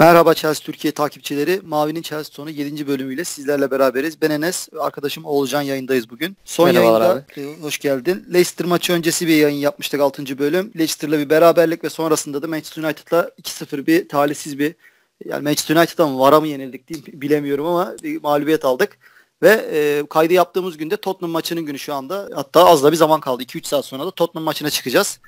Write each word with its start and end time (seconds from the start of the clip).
Merhaba 0.00 0.34
Chelsea 0.34 0.64
Türkiye 0.64 0.92
takipçileri. 0.92 1.60
Mavi'nin 1.64 2.02
Chelsea 2.02 2.32
sonu 2.32 2.50
7. 2.50 2.86
bölümüyle 2.86 3.24
sizlerle 3.24 3.70
beraberiz. 3.70 4.22
Ben 4.22 4.30
Enes, 4.30 4.68
arkadaşım 4.80 5.24
Oğulcan 5.24 5.62
yayındayız 5.62 6.10
bugün. 6.10 6.36
Son 6.44 6.72
Merhabalar 6.72 7.22
yayında 7.36 7.60
e, 7.60 7.62
hoş 7.62 7.78
geldin. 7.78 8.26
Leicester 8.32 8.66
maçı 8.66 8.92
öncesi 8.92 9.26
bir 9.26 9.36
yayın 9.36 9.56
yapmıştık 9.56 10.00
6. 10.00 10.38
bölüm. 10.38 10.72
Leicester'la 10.78 11.18
bir 11.18 11.30
beraberlik 11.30 11.84
ve 11.84 11.90
sonrasında 11.90 12.42
da 12.42 12.46
Manchester 12.46 12.82
United'la 12.82 13.30
2-0 13.42 13.86
bir 13.86 14.08
talihsiz 14.08 14.58
bir 14.58 14.74
yani 15.24 15.42
Manchester 15.42 15.76
United'a 15.76 16.06
mı 16.06 16.18
vara 16.18 16.40
mı 16.40 16.46
yenildik 16.46 16.88
diyeyim 16.88 17.20
bilemiyorum 17.20 17.66
ama 17.66 17.94
bir 18.02 18.22
mağlubiyet 18.22 18.64
aldık. 18.64 18.98
Ve 19.42 19.68
e, 19.72 20.06
kaydı 20.10 20.32
yaptığımız 20.32 20.76
günde 20.76 20.96
Tottenham 20.96 21.30
maçının 21.30 21.66
günü 21.66 21.78
şu 21.78 21.94
anda. 21.94 22.28
Hatta 22.34 22.66
az 22.66 22.82
da 22.82 22.92
bir 22.92 22.96
zaman 22.96 23.20
kaldı. 23.20 23.42
2-3 23.42 23.66
saat 23.66 23.84
sonra 23.84 24.06
da 24.06 24.10
Tottenham 24.10 24.44
maçına 24.44 24.70
çıkacağız. 24.70 25.20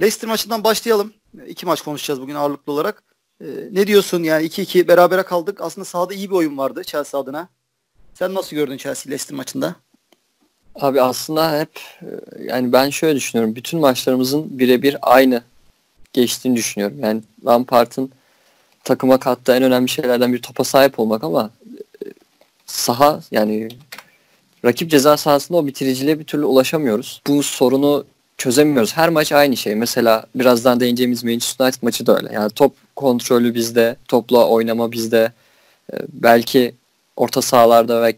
Leicester 0.00 0.28
maçından 0.28 0.64
başlayalım. 0.64 1.12
İki 1.46 1.66
maç 1.66 1.82
konuşacağız 1.82 2.20
bugün 2.20 2.34
ağırlıklı 2.34 2.72
olarak. 2.72 3.11
Ee, 3.42 3.46
ne 3.72 3.86
diyorsun 3.86 4.22
yani 4.22 4.46
2-2 4.46 4.88
berabere 4.88 5.22
kaldık. 5.22 5.60
Aslında 5.60 5.84
sahada 5.84 6.14
iyi 6.14 6.30
bir 6.30 6.34
oyun 6.34 6.58
vardı 6.58 6.82
Chelsea 6.84 7.20
adına. 7.20 7.48
Sen 8.14 8.34
nasıl 8.34 8.56
gördün 8.56 8.76
Chelsea 8.76 9.10
Leicester 9.10 9.36
maçında? 9.36 9.76
Abi 10.74 11.02
aslında 11.02 11.60
hep 11.60 11.80
e, 12.02 12.06
yani 12.44 12.72
ben 12.72 12.90
şöyle 12.90 13.16
düşünüyorum. 13.16 13.56
Bütün 13.56 13.80
maçlarımızın 13.80 14.58
birebir 14.58 14.96
aynı 15.02 15.42
geçtiğini 16.12 16.56
düşünüyorum. 16.56 16.98
Yani 17.00 17.22
Lampard'ın 17.46 18.10
takıma 18.84 19.18
kattığı 19.18 19.52
en 19.52 19.62
önemli 19.62 19.88
şeylerden 19.88 20.32
bir 20.32 20.42
topa 20.42 20.64
sahip 20.64 20.98
olmak 20.98 21.24
ama 21.24 21.50
e, 22.04 22.06
saha 22.66 23.20
yani 23.30 23.68
rakip 24.64 24.90
ceza 24.90 25.16
sahasında 25.16 25.58
o 25.58 25.66
bitiriciliğe 25.66 26.18
bir 26.18 26.24
türlü 26.24 26.44
ulaşamıyoruz. 26.44 27.22
Bu 27.26 27.42
sorunu 27.42 28.04
çözemiyoruz. 28.42 28.96
Her 28.96 29.08
maç 29.08 29.32
aynı 29.32 29.56
şey. 29.56 29.74
Mesela 29.74 30.26
birazdan 30.34 30.80
değineceğimiz 30.80 31.24
Manchester 31.24 31.64
United 31.64 31.82
maçı 31.82 32.06
da 32.06 32.16
öyle. 32.16 32.32
Yani 32.32 32.50
top 32.50 32.74
kontrolü 32.96 33.54
bizde, 33.54 33.96
topla 34.08 34.48
oynama 34.48 34.92
bizde. 34.92 35.32
Ee, 35.92 35.96
belki 36.08 36.74
orta 37.16 37.42
sahalarda 37.42 38.02
ve 38.02 38.16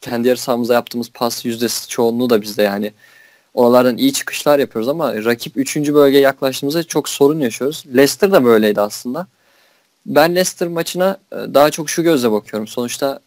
kendi 0.00 0.28
yarı 0.28 0.38
sahamızda 0.38 0.74
yaptığımız 0.74 1.10
pas 1.14 1.44
yüzdesi 1.44 1.88
çoğunluğu 1.88 2.30
da 2.30 2.42
bizde 2.42 2.62
yani. 2.62 2.92
Oralardan 3.54 3.96
iyi 3.96 4.12
çıkışlar 4.12 4.58
yapıyoruz 4.58 4.88
ama 4.88 5.14
rakip 5.24 5.56
3. 5.56 5.76
bölgeye 5.76 6.22
yaklaştığımızda 6.22 6.82
çok 6.84 7.08
sorun 7.08 7.40
yaşıyoruz. 7.40 7.84
Leicester 7.86 8.32
da 8.32 8.44
böyleydi 8.44 8.80
aslında. 8.80 9.26
Ben 10.06 10.30
Leicester 10.34 10.68
maçına 10.68 11.16
e, 11.32 11.36
daha 11.36 11.70
çok 11.70 11.90
şu 11.90 12.02
gözle 12.02 12.32
bakıyorum. 12.32 12.68
Sonuçta 12.68 13.20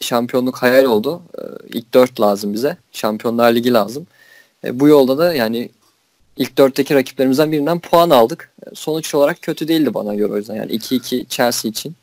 şampiyonluk 0.00 0.56
hayal 0.56 0.84
oldu. 0.84 1.22
E, 1.38 1.42
ilk 1.68 1.94
dört 1.94 2.20
lazım 2.20 2.52
bize. 2.54 2.76
Şampiyonlar 2.92 3.54
Ligi 3.54 3.72
lazım. 3.72 4.06
E, 4.64 4.80
bu 4.80 4.88
yolda 4.88 5.18
da 5.18 5.34
yani 5.34 5.70
ilk 6.36 6.58
dörtteki 6.58 6.94
rakiplerimizden 6.94 7.52
birinden 7.52 7.78
puan 7.78 8.10
aldık. 8.10 8.52
Sonuç 8.74 9.14
olarak 9.14 9.42
kötü 9.42 9.68
değildi 9.68 9.94
bana 9.94 10.14
göre 10.14 10.32
o 10.32 10.36
yüzden. 10.36 10.54
Yani 10.54 10.72
2-2 10.72 11.26
Chelsea 11.26 11.68
için 11.68 11.94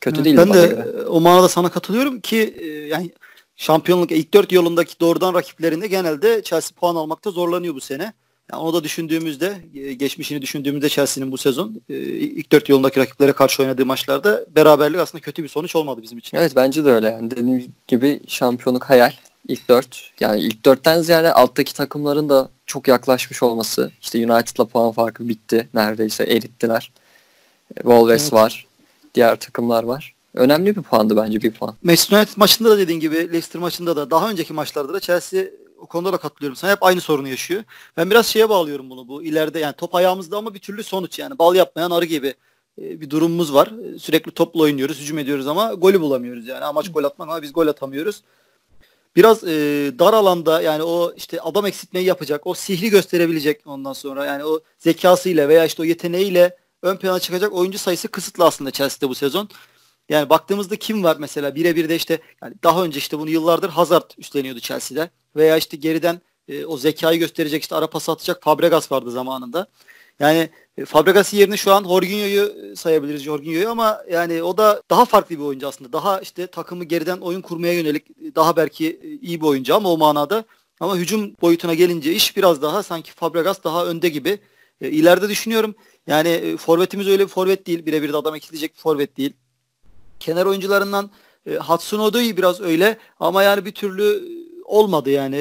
kötü 0.00 0.16
evet, 0.16 0.24
değildi 0.24 0.38
ben 0.38 0.50
bana 0.50 0.62
de 0.62 0.66
göre. 0.66 1.06
o 1.08 1.20
manada 1.20 1.48
sana 1.48 1.70
katılıyorum 1.70 2.20
ki 2.20 2.54
e, 2.60 2.66
yani 2.66 3.10
şampiyonluk 3.56 4.12
ilk 4.12 4.34
dört 4.34 4.52
yolundaki 4.52 5.00
doğrudan 5.00 5.34
rakiplerinde 5.34 5.86
genelde 5.86 6.42
Chelsea 6.42 6.76
puan 6.80 6.96
almakta 6.96 7.30
zorlanıyor 7.30 7.74
bu 7.74 7.80
sene. 7.80 8.12
Yani 8.52 8.62
onu 8.62 8.74
da 8.74 8.84
düşündüğümüzde, 8.84 9.56
e, 9.74 9.92
geçmişini 9.92 10.42
düşündüğümüzde 10.42 10.88
Chelsea'nin 10.88 11.32
bu 11.32 11.38
sezon 11.38 11.82
e, 11.88 11.94
ilk 12.04 12.52
dört 12.52 12.68
yolundaki 12.68 13.00
rakiplere 13.00 13.32
karşı 13.32 13.62
oynadığı 13.62 13.86
maçlarda 13.86 14.46
beraberlik 14.56 15.00
aslında 15.00 15.22
kötü 15.22 15.42
bir 15.42 15.48
sonuç 15.48 15.76
olmadı 15.76 16.02
bizim 16.02 16.18
için. 16.18 16.36
Evet 16.36 16.52
bence 16.56 16.84
de 16.84 16.90
öyle 16.90 17.08
yani. 17.08 17.30
Dediğim 17.30 17.72
gibi 17.88 18.20
şampiyonluk 18.26 18.84
hayal. 18.84 19.12
İlk 19.48 19.68
dört. 19.68 20.10
Yani 20.20 20.40
ilk 20.40 20.64
dörtten 20.64 21.02
ziyade 21.02 21.32
alttaki 21.32 21.74
takımların 21.74 22.28
da 22.28 22.48
çok 22.66 22.88
yaklaşmış 22.88 23.42
olması. 23.42 23.90
İşte 24.00 24.18
United'la 24.18 24.64
puan 24.64 24.92
farkı 24.92 25.28
bitti. 25.28 25.68
Neredeyse 25.74 26.24
erittiler. 26.24 26.92
Wolves 27.74 28.22
evet. 28.22 28.32
var. 28.32 28.66
Diğer 29.14 29.36
takımlar 29.36 29.84
var. 29.84 30.14
Önemli 30.34 30.76
bir 30.76 30.82
puandı 30.82 31.16
bence 31.16 31.42
bir 31.42 31.50
puan. 31.50 31.74
Manchester 31.82 32.18
United 32.18 32.36
maçında 32.36 32.70
da 32.70 32.78
dediğin 32.78 33.00
gibi 33.00 33.16
Leicester 33.16 33.60
maçında 33.60 33.96
da 33.96 34.10
daha 34.10 34.30
önceki 34.30 34.52
maçlarda 34.52 34.92
da 34.92 35.00
Chelsea 35.00 35.44
o 35.80 35.86
konuda 35.86 36.12
da 36.12 36.16
katılıyorum. 36.16 36.56
Sen 36.56 36.70
hep 36.70 36.82
aynı 36.82 37.00
sorunu 37.00 37.28
yaşıyor. 37.28 37.64
Ben 37.96 38.10
biraz 38.10 38.26
şeye 38.26 38.48
bağlıyorum 38.48 38.90
bunu. 38.90 39.08
Bu 39.08 39.22
ileride 39.22 39.58
yani 39.58 39.74
top 39.76 39.94
ayağımızda 39.94 40.36
ama 40.36 40.54
bir 40.54 40.58
türlü 40.58 40.82
sonuç 40.82 41.18
yani. 41.18 41.38
Bal 41.38 41.54
yapmayan 41.54 41.90
arı 41.90 42.04
gibi 42.04 42.34
e, 42.82 43.00
bir 43.00 43.10
durumumuz 43.10 43.54
var. 43.54 43.72
Sürekli 43.98 44.30
topla 44.30 44.62
oynuyoruz, 44.62 45.00
hücum 45.00 45.18
ediyoruz 45.18 45.46
ama 45.46 45.74
golü 45.74 46.00
bulamıyoruz 46.00 46.46
yani. 46.46 46.64
Amaç 46.64 46.92
gol 46.92 47.04
atmak 47.04 47.28
ama 47.28 47.42
biz 47.42 47.52
gol 47.52 47.66
atamıyoruz 47.66 48.22
biraz 49.16 49.44
e, 49.44 49.48
dar 49.98 50.12
alanda 50.12 50.62
yani 50.62 50.82
o 50.82 51.12
işte 51.16 51.40
adam 51.40 51.66
eksiltmeyi 51.66 52.06
yapacak, 52.06 52.46
o 52.46 52.54
sihri 52.54 52.90
gösterebilecek 52.90 53.66
ondan 53.66 53.92
sonra 53.92 54.26
yani 54.26 54.44
o 54.44 54.60
zekasıyla 54.78 55.48
veya 55.48 55.64
işte 55.64 55.82
o 55.82 55.84
yeteneğiyle 55.84 56.56
ön 56.82 56.96
plana 56.96 57.20
çıkacak 57.20 57.52
oyuncu 57.52 57.78
sayısı 57.78 58.08
kısıtlı 58.08 58.44
aslında 58.44 58.70
Chelsea'de 58.70 59.08
bu 59.08 59.14
sezon. 59.14 59.48
Yani 60.08 60.30
baktığımızda 60.30 60.76
kim 60.76 61.04
var 61.04 61.16
mesela 61.18 61.54
birebir 61.54 61.88
de 61.88 61.96
işte 61.96 62.20
yani 62.42 62.54
daha 62.64 62.84
önce 62.84 62.98
işte 62.98 63.18
bunu 63.18 63.30
yıllardır 63.30 63.68
Hazard 63.68 64.10
üstleniyordu 64.18 64.60
Chelsea'de 64.60 65.10
veya 65.36 65.56
işte 65.56 65.76
geriden 65.76 66.20
e, 66.48 66.64
o 66.64 66.76
zekayı 66.76 67.18
gösterecek 67.18 67.62
işte 67.62 67.74
ara 67.74 67.90
pas 67.90 68.08
atacak 68.08 68.42
Fabregas 68.42 68.92
vardı 68.92 69.10
zamanında. 69.10 69.66
Yani 70.20 70.50
e, 70.80 70.84
Fabregas'ın 70.84 71.36
yerini 71.36 71.58
şu 71.58 71.72
an 71.72 71.84
Jorginho'yu 71.84 72.70
e, 72.72 72.76
sayabiliriz 72.76 73.22
Jorginho'yu 73.22 73.70
ama 73.70 74.02
yani 74.10 74.42
o 74.42 74.56
da 74.56 74.82
daha 74.90 75.04
farklı 75.04 75.38
bir 75.38 75.44
oyuncu 75.44 75.68
aslında. 75.68 75.92
Daha 75.92 76.20
işte 76.20 76.46
takımı 76.46 76.84
geriden 76.84 77.18
oyun 77.18 77.40
kurmaya 77.40 77.72
yönelik 77.72 78.10
e, 78.10 78.34
daha 78.34 78.56
belki 78.56 79.18
iyi 79.22 79.40
bir 79.40 79.46
oyuncu 79.46 79.74
ama 79.74 79.92
o 79.92 79.98
manada. 79.98 80.44
Ama 80.80 80.96
hücum 80.96 81.34
boyutuna 81.42 81.74
gelince 81.74 82.12
iş 82.12 82.36
biraz 82.36 82.62
daha 82.62 82.82
sanki 82.82 83.12
Fabregas 83.12 83.64
daha 83.64 83.86
önde 83.86 84.08
gibi. 84.08 84.38
E, 84.80 84.90
ileride 84.90 85.28
düşünüyorum 85.28 85.74
yani 86.06 86.56
forvetimiz 86.56 87.08
öyle 87.08 87.22
bir 87.22 87.28
forvet 87.28 87.66
değil. 87.66 87.86
Birebir 87.86 88.12
de 88.12 88.16
adam 88.16 88.34
ekilecek 88.34 88.74
bir 88.74 88.80
forvet 88.80 89.16
değil. 89.16 89.32
Kenar 90.20 90.46
oyuncularından 90.46 91.10
e, 91.46 91.54
Hatsunodo'yu 91.54 92.36
biraz 92.36 92.60
öyle 92.60 92.98
ama 93.20 93.42
yani 93.42 93.64
bir 93.64 93.72
türlü 93.72 94.22
olmadı 94.64 95.10
yani. 95.10 95.36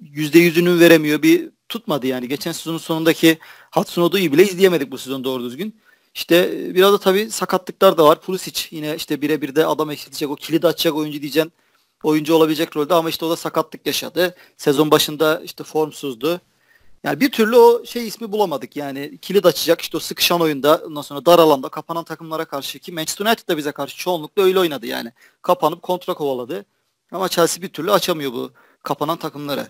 Yüzde 0.00 0.38
yüzünü 0.38 0.80
veremiyor. 0.80 1.22
Bir 1.22 1.50
tutmadı 1.68 2.06
yani. 2.06 2.28
Geçen 2.28 2.52
sezonun 2.52 2.78
sonundaki 2.78 3.38
Hatsunodo'yu 3.74 4.32
bile 4.32 4.42
izleyemedik 4.42 4.90
bu 4.90 4.98
sezon 4.98 5.24
doğru 5.24 5.44
düzgün. 5.44 5.80
İşte 6.14 6.36
e, 6.36 6.74
biraz 6.74 6.92
da 6.92 6.98
tabii 6.98 7.30
sakatlıklar 7.30 7.98
da 7.98 8.04
var. 8.04 8.20
Pulisic 8.20 8.60
yine 8.70 8.96
işte 8.96 9.22
birebir 9.22 9.54
de 9.54 9.66
adam 9.66 9.90
eksiltecek 9.90 10.30
o 10.30 10.36
kilidi 10.36 10.66
açacak 10.66 10.94
oyuncu 10.94 11.20
diyeceksin. 11.20 11.52
Oyuncu 12.02 12.34
olabilecek 12.34 12.76
rolde 12.76 12.94
ama 12.94 13.08
işte 13.08 13.24
o 13.24 13.30
da 13.30 13.36
sakatlık 13.36 13.86
yaşadı. 13.86 14.34
Sezon 14.56 14.90
başında 14.90 15.40
işte 15.44 15.64
formsuzdu. 15.64 16.40
Yani 17.04 17.20
bir 17.20 17.30
türlü 17.32 17.56
o 17.56 17.84
şey 17.84 18.08
ismi 18.08 18.32
bulamadık 18.32 18.76
yani 18.76 19.18
kilit 19.22 19.46
açacak 19.46 19.80
işte 19.80 19.96
o 19.96 20.00
sıkışan 20.00 20.40
oyunda 20.40 20.82
ondan 20.86 21.02
sonra 21.02 21.26
dar 21.26 21.38
alanda 21.38 21.68
kapanan 21.68 22.04
takımlara 22.04 22.44
karşı 22.44 22.78
ki 22.78 22.92
Manchester 22.92 23.26
United 23.26 23.48
da 23.48 23.56
bize 23.56 23.72
karşı 23.72 23.96
çoğunlukla 23.96 24.42
öyle 24.42 24.58
oynadı 24.58 24.86
yani. 24.86 25.12
Kapanıp 25.42 25.82
kontra 25.82 26.14
kovaladı. 26.14 26.64
Ama 27.12 27.28
Chelsea 27.28 27.62
bir 27.62 27.68
türlü 27.68 27.92
açamıyor 27.92 28.32
bu 28.32 28.50
kapanan 28.82 29.16
takımları. 29.18 29.68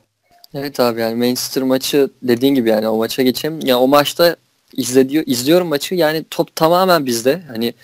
Evet 0.55 0.81
abi 0.81 1.01
yani 1.01 1.15
Manchester 1.15 1.63
maçı 1.63 2.11
dediğin 2.23 2.55
gibi 2.55 2.69
yani 2.69 2.89
o 2.89 2.97
maça 2.97 3.23
geçeyim. 3.23 3.61
Ya 3.67 3.79
o 3.79 3.89
maçta 3.89 4.37
izlediyor 4.73 5.25
izliyorum 5.27 5.69
maçı 5.69 5.95
yani 5.95 6.25
top 6.31 6.57
tamamen 6.57 7.07
bizde. 7.07 7.43
Hani 7.49 7.75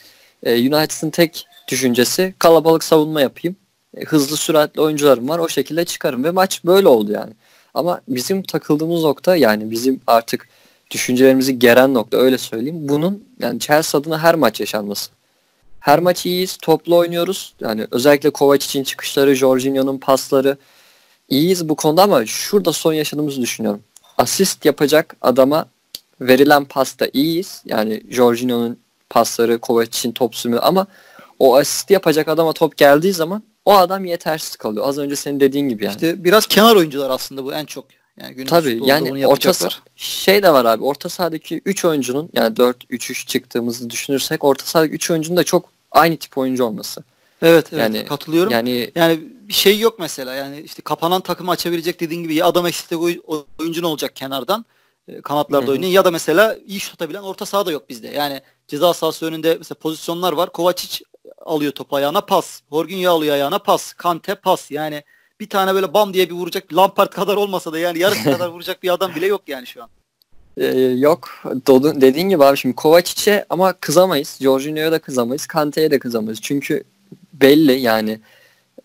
e, 0.43 0.55
United'ın 0.55 1.11
tek 1.11 1.47
düşüncesi 1.69 2.35
kalabalık 2.39 2.85
savunma 2.85 3.21
yapayım. 3.21 3.57
E, 3.97 4.05
hızlı 4.05 4.37
süratli 4.37 4.81
oyuncularım 4.81 5.29
var 5.29 5.39
o 5.39 5.49
şekilde 5.49 5.85
çıkarım 5.85 6.25
ve 6.25 6.31
maç 6.31 6.65
böyle 6.65 6.89
oldu 6.89 7.13
yani. 7.13 7.33
Ama 7.75 8.01
bizim 8.09 8.43
takıldığımız 8.43 9.03
nokta 9.03 9.37
yani 9.37 9.71
bizim 9.71 10.01
artık 10.07 10.49
düşüncelerimizi 10.91 11.59
geren 11.59 11.95
nokta 11.95 12.17
öyle 12.17 12.39
söyleyeyim. 12.39 12.89
Bunun 12.89 13.25
yani 13.41 13.61
Chelsea 13.61 14.01
adına 14.01 14.19
her 14.19 14.35
maç 14.35 14.61
yaşanması. 14.61 15.11
Her 15.81 15.99
maç 15.99 16.27
iyiyiz, 16.27 16.57
toplu 16.57 16.97
oynuyoruz. 16.97 17.55
Yani 17.61 17.87
özellikle 17.91 18.31
Kovacic'in 18.31 18.85
çıkışları, 18.85 19.35
Jorginho'nun 19.35 19.99
pasları, 19.99 20.57
iyiyiz 21.31 21.69
bu 21.69 21.77
konuda 21.77 22.03
ama 22.03 22.27
şurada 22.27 22.73
son 22.73 22.93
yaşadığımızı 22.93 23.43
düşünüyorum. 23.43 23.81
Asist 24.19 24.65
yapacak 24.65 25.17
adama 25.21 25.67
verilen 26.21 26.65
pasta 26.65 27.07
iyiyiz. 27.13 27.63
Yani 27.65 28.03
Jorginho'nun 28.11 28.79
pasları, 29.11 29.59
Kovacic'in 29.59 30.13
top 30.13 30.35
sürümü 30.35 30.59
ama 30.59 30.87
o 31.39 31.57
asist 31.57 31.91
yapacak 31.91 32.29
adama 32.29 32.53
top 32.53 32.77
geldiği 32.77 33.13
zaman 33.13 33.43
o 33.65 33.77
adam 33.77 34.05
yetersiz 34.05 34.57
kalıyor. 34.57 34.89
Az 34.89 34.99
önce 34.99 35.17
senin 35.17 35.41
dediğin 35.41 35.69
gibi 35.69 35.85
yani. 35.85 35.95
İşte 35.95 36.25
biraz 36.25 36.47
kenar 36.47 36.77
oyuncular 36.77 37.11
aslında 37.11 37.45
bu 37.45 37.53
en 37.53 37.65
çok. 37.65 37.85
Yani 38.21 38.45
Tabii 38.45 38.81
yani 38.85 39.27
orta 39.27 39.53
şey 39.97 40.43
de 40.43 40.53
var 40.53 40.65
abi. 40.65 40.85
Orta 40.85 41.09
sahadaki 41.09 41.63
3 41.65 41.85
oyuncunun 41.85 42.31
yani 42.33 42.55
4-3-3 42.55 43.27
çıktığımızı 43.27 43.91
düşünürsek 43.91 44.45
orta 44.45 44.65
sahadaki 44.65 44.95
3 44.95 45.11
oyuncunun 45.11 45.37
da 45.37 45.45
çok 45.45 45.69
aynı 45.91 46.17
tip 46.17 46.39
oyuncu 46.39 46.65
olması. 46.65 47.03
Evet, 47.43 47.67
evet 47.73 47.83
yani, 47.83 48.05
katılıyorum. 48.05 48.53
Yani 48.53 48.91
yani 48.95 49.21
bir 49.49 49.53
şey 49.53 49.79
yok 49.79 49.99
mesela. 49.99 50.35
Yani 50.35 50.61
işte 50.61 50.83
kapanan 50.83 51.21
takımı 51.21 51.51
açabilecek 51.51 52.01
dediğin 52.01 52.23
gibi 52.23 52.35
ya 52.35 52.47
adam 52.47 52.67
eksikte 52.67 52.97
oyuncun 53.59 53.83
olacak 53.83 54.17
kenardan 54.17 54.65
e, 55.09 55.21
kanatlarda 55.21 55.71
oynuyor 55.71 55.93
ya 55.93 56.05
da 56.05 56.11
mesela 56.11 56.57
iyi 56.67 56.81
şut 56.81 56.95
atabilen 56.95 57.23
orta 57.23 57.47
saha 57.47 57.67
da 57.67 57.73
yok 57.73 57.89
bizde. 57.89 58.09
Yani 58.09 58.41
ceza 58.69 58.95
sahası 58.95 59.27
önünde 59.27 59.55
mesela 59.59 59.79
pozisyonlar 59.79 60.33
var. 60.33 60.53
Kovacic 60.53 61.05
alıyor 61.45 61.73
topu 61.73 61.97
ayağına 61.97 62.21
pas. 62.21 62.61
Jorginho 62.73 63.11
alıyor 63.11 63.35
ayağına 63.35 63.59
pas. 63.59 63.93
Kante 63.93 64.35
pas. 64.35 64.71
Yani 64.71 65.03
bir 65.41 65.49
tane 65.49 65.75
böyle 65.75 65.95
bam 65.95 66.15
diye 66.15 66.31
bir 66.31 66.35
vuracak 66.35 66.75
Lampard 66.75 67.11
kadar 67.13 67.37
olmasa 67.37 67.73
da 67.73 67.79
yani 67.79 67.99
yarısı 67.99 68.25
kadar 68.33 68.49
vuracak 68.49 68.83
bir 68.83 68.93
adam 68.93 69.15
bile 69.15 69.27
yok 69.27 69.43
yani 69.47 69.67
şu 69.67 69.83
an. 69.83 69.89
Ee, 70.57 70.67
yok. 70.97 71.29
Dediğin 71.75 72.29
gibi 72.29 72.45
abi 72.45 72.57
şimdi 72.57 72.77
Kovacic'e 72.77 73.47
ama 73.51 73.73
kızamayız. 73.73 74.39
Jorginho'ya 74.41 74.93
da 74.93 74.99
kızamayız. 74.99 75.47
Kante'ye 75.47 75.91
de 75.91 75.99
kızamayız. 75.99 76.41
Çünkü 76.43 76.85
belli 77.33 77.81
yani 77.81 78.21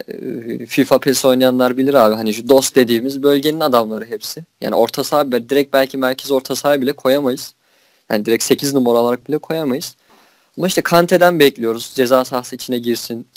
e, 0.08 0.66
FIFA 0.66 1.00
PES 1.00 1.26
oynayanlar 1.26 1.78
bilir 1.78 1.94
abi. 1.94 2.16
Hani 2.16 2.34
şu 2.34 2.50
DOS 2.50 2.76
dediğimiz 2.76 3.24
bölgenin 3.24 3.60
adamları 3.60 4.06
hepsi. 4.06 4.44
Yani 4.62 4.76
orta 4.76 5.04
saha 5.04 5.32
direkt 5.32 5.74
belki 5.74 5.98
merkez 5.98 6.32
orta 6.32 6.56
saha 6.56 6.82
bile 6.82 6.94
koyamayız. 6.94 7.54
Yani 8.12 8.26
direkt 8.26 8.44
8 8.44 8.74
numara 8.74 8.98
olarak 8.98 9.28
bile 9.28 9.38
koyamayız. 9.38 9.96
Ama 10.58 10.68
işte 10.68 10.82
Kante'den 10.82 11.40
bekliyoruz. 11.40 11.92
Ceza 11.96 12.26
sahası 12.26 12.56
içine 12.56 12.80
girsin. 12.80 13.28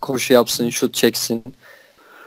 Koşu 0.00 0.32
yapsın, 0.32 0.70
şut 0.70 0.94
çeksin. 0.94 1.44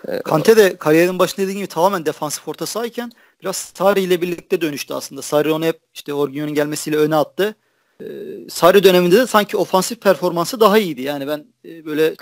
Ee, 0.07 0.21
Kante 0.21 0.57
de 0.57 0.75
kariyerin 0.77 1.19
başında 1.19 1.41
dediğim 1.41 1.59
gibi 1.59 1.67
tamamen 1.67 2.05
defansif 2.05 2.47
orta 2.47 2.65
sahayken 2.65 3.11
biraz 3.41 3.55
Sarri 3.55 4.01
ile 4.01 4.21
birlikte 4.21 4.61
dönüştü 4.61 4.93
aslında. 4.93 5.21
Sarri 5.21 5.51
onu 5.51 5.65
hep 5.65 5.79
işte 5.93 6.13
Orginho'nun 6.13 6.53
gelmesiyle 6.53 6.97
öne 6.97 7.15
attı. 7.15 7.55
Ee, 8.01 8.05
Sarri 8.49 8.83
döneminde 8.83 9.17
de 9.17 9.27
sanki 9.27 9.57
ofansif 9.57 10.01
performansı 10.01 10.59
daha 10.59 10.77
iyiydi. 10.77 11.01
Yani 11.01 11.27
ben 11.27 11.45
e, 11.65 11.85
böyle 11.85 12.15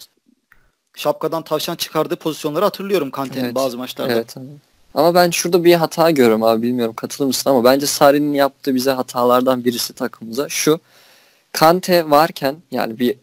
şapkadan 0.96 1.44
tavşan 1.44 1.76
çıkardığı 1.76 2.16
pozisyonları 2.16 2.66
hatırlıyorum 2.66 3.12
Kante'nin 3.12 3.46
evet, 3.46 3.56
bazı 3.56 3.78
maçlarda. 3.78 4.14
Evet. 4.14 4.36
Ama 4.94 5.16
ben 5.16 5.30
şurada 5.30 5.64
bir 5.64 5.74
hata 5.74 6.12
görüyorum 6.12 6.44
abi 6.44 6.62
bilmiyorum 6.62 6.96
katılır 6.96 7.28
mısın 7.28 7.50
ama 7.50 7.64
bence 7.64 7.86
Sarri'nin 7.86 8.34
yaptığı 8.34 8.76
bize 8.76 8.92
hatalardan 8.92 9.66
birisi 9.66 9.94
takımımıza 9.94 10.50
şu. 10.50 10.80
Kante 11.52 12.10
varken 12.10 12.56
yani 12.72 13.00
bir 13.00 13.16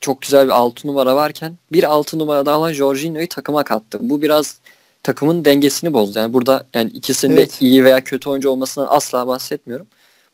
çok 0.00 0.22
güzel 0.22 0.46
bir 0.46 0.52
6 0.52 0.88
numara 0.88 1.16
varken 1.16 1.56
bir 1.72 1.84
6 1.84 2.18
numara 2.18 2.46
daha 2.46 2.58
olan 2.58 2.72
Jorginho'yu 2.72 3.28
takıma 3.28 3.64
kattı. 3.64 3.98
Bu 4.00 4.22
biraz 4.22 4.58
takımın 5.02 5.44
dengesini 5.44 5.92
bozdu. 5.92 6.18
Yani 6.18 6.32
burada 6.32 6.66
yani 6.74 6.90
ikisinin 6.90 7.36
evet. 7.36 7.60
de 7.60 7.66
iyi 7.66 7.84
veya 7.84 8.04
kötü 8.04 8.30
oyuncu 8.30 8.50
olmasından 8.50 8.86
asla 8.90 9.26
bahsetmiyorum. 9.26 9.86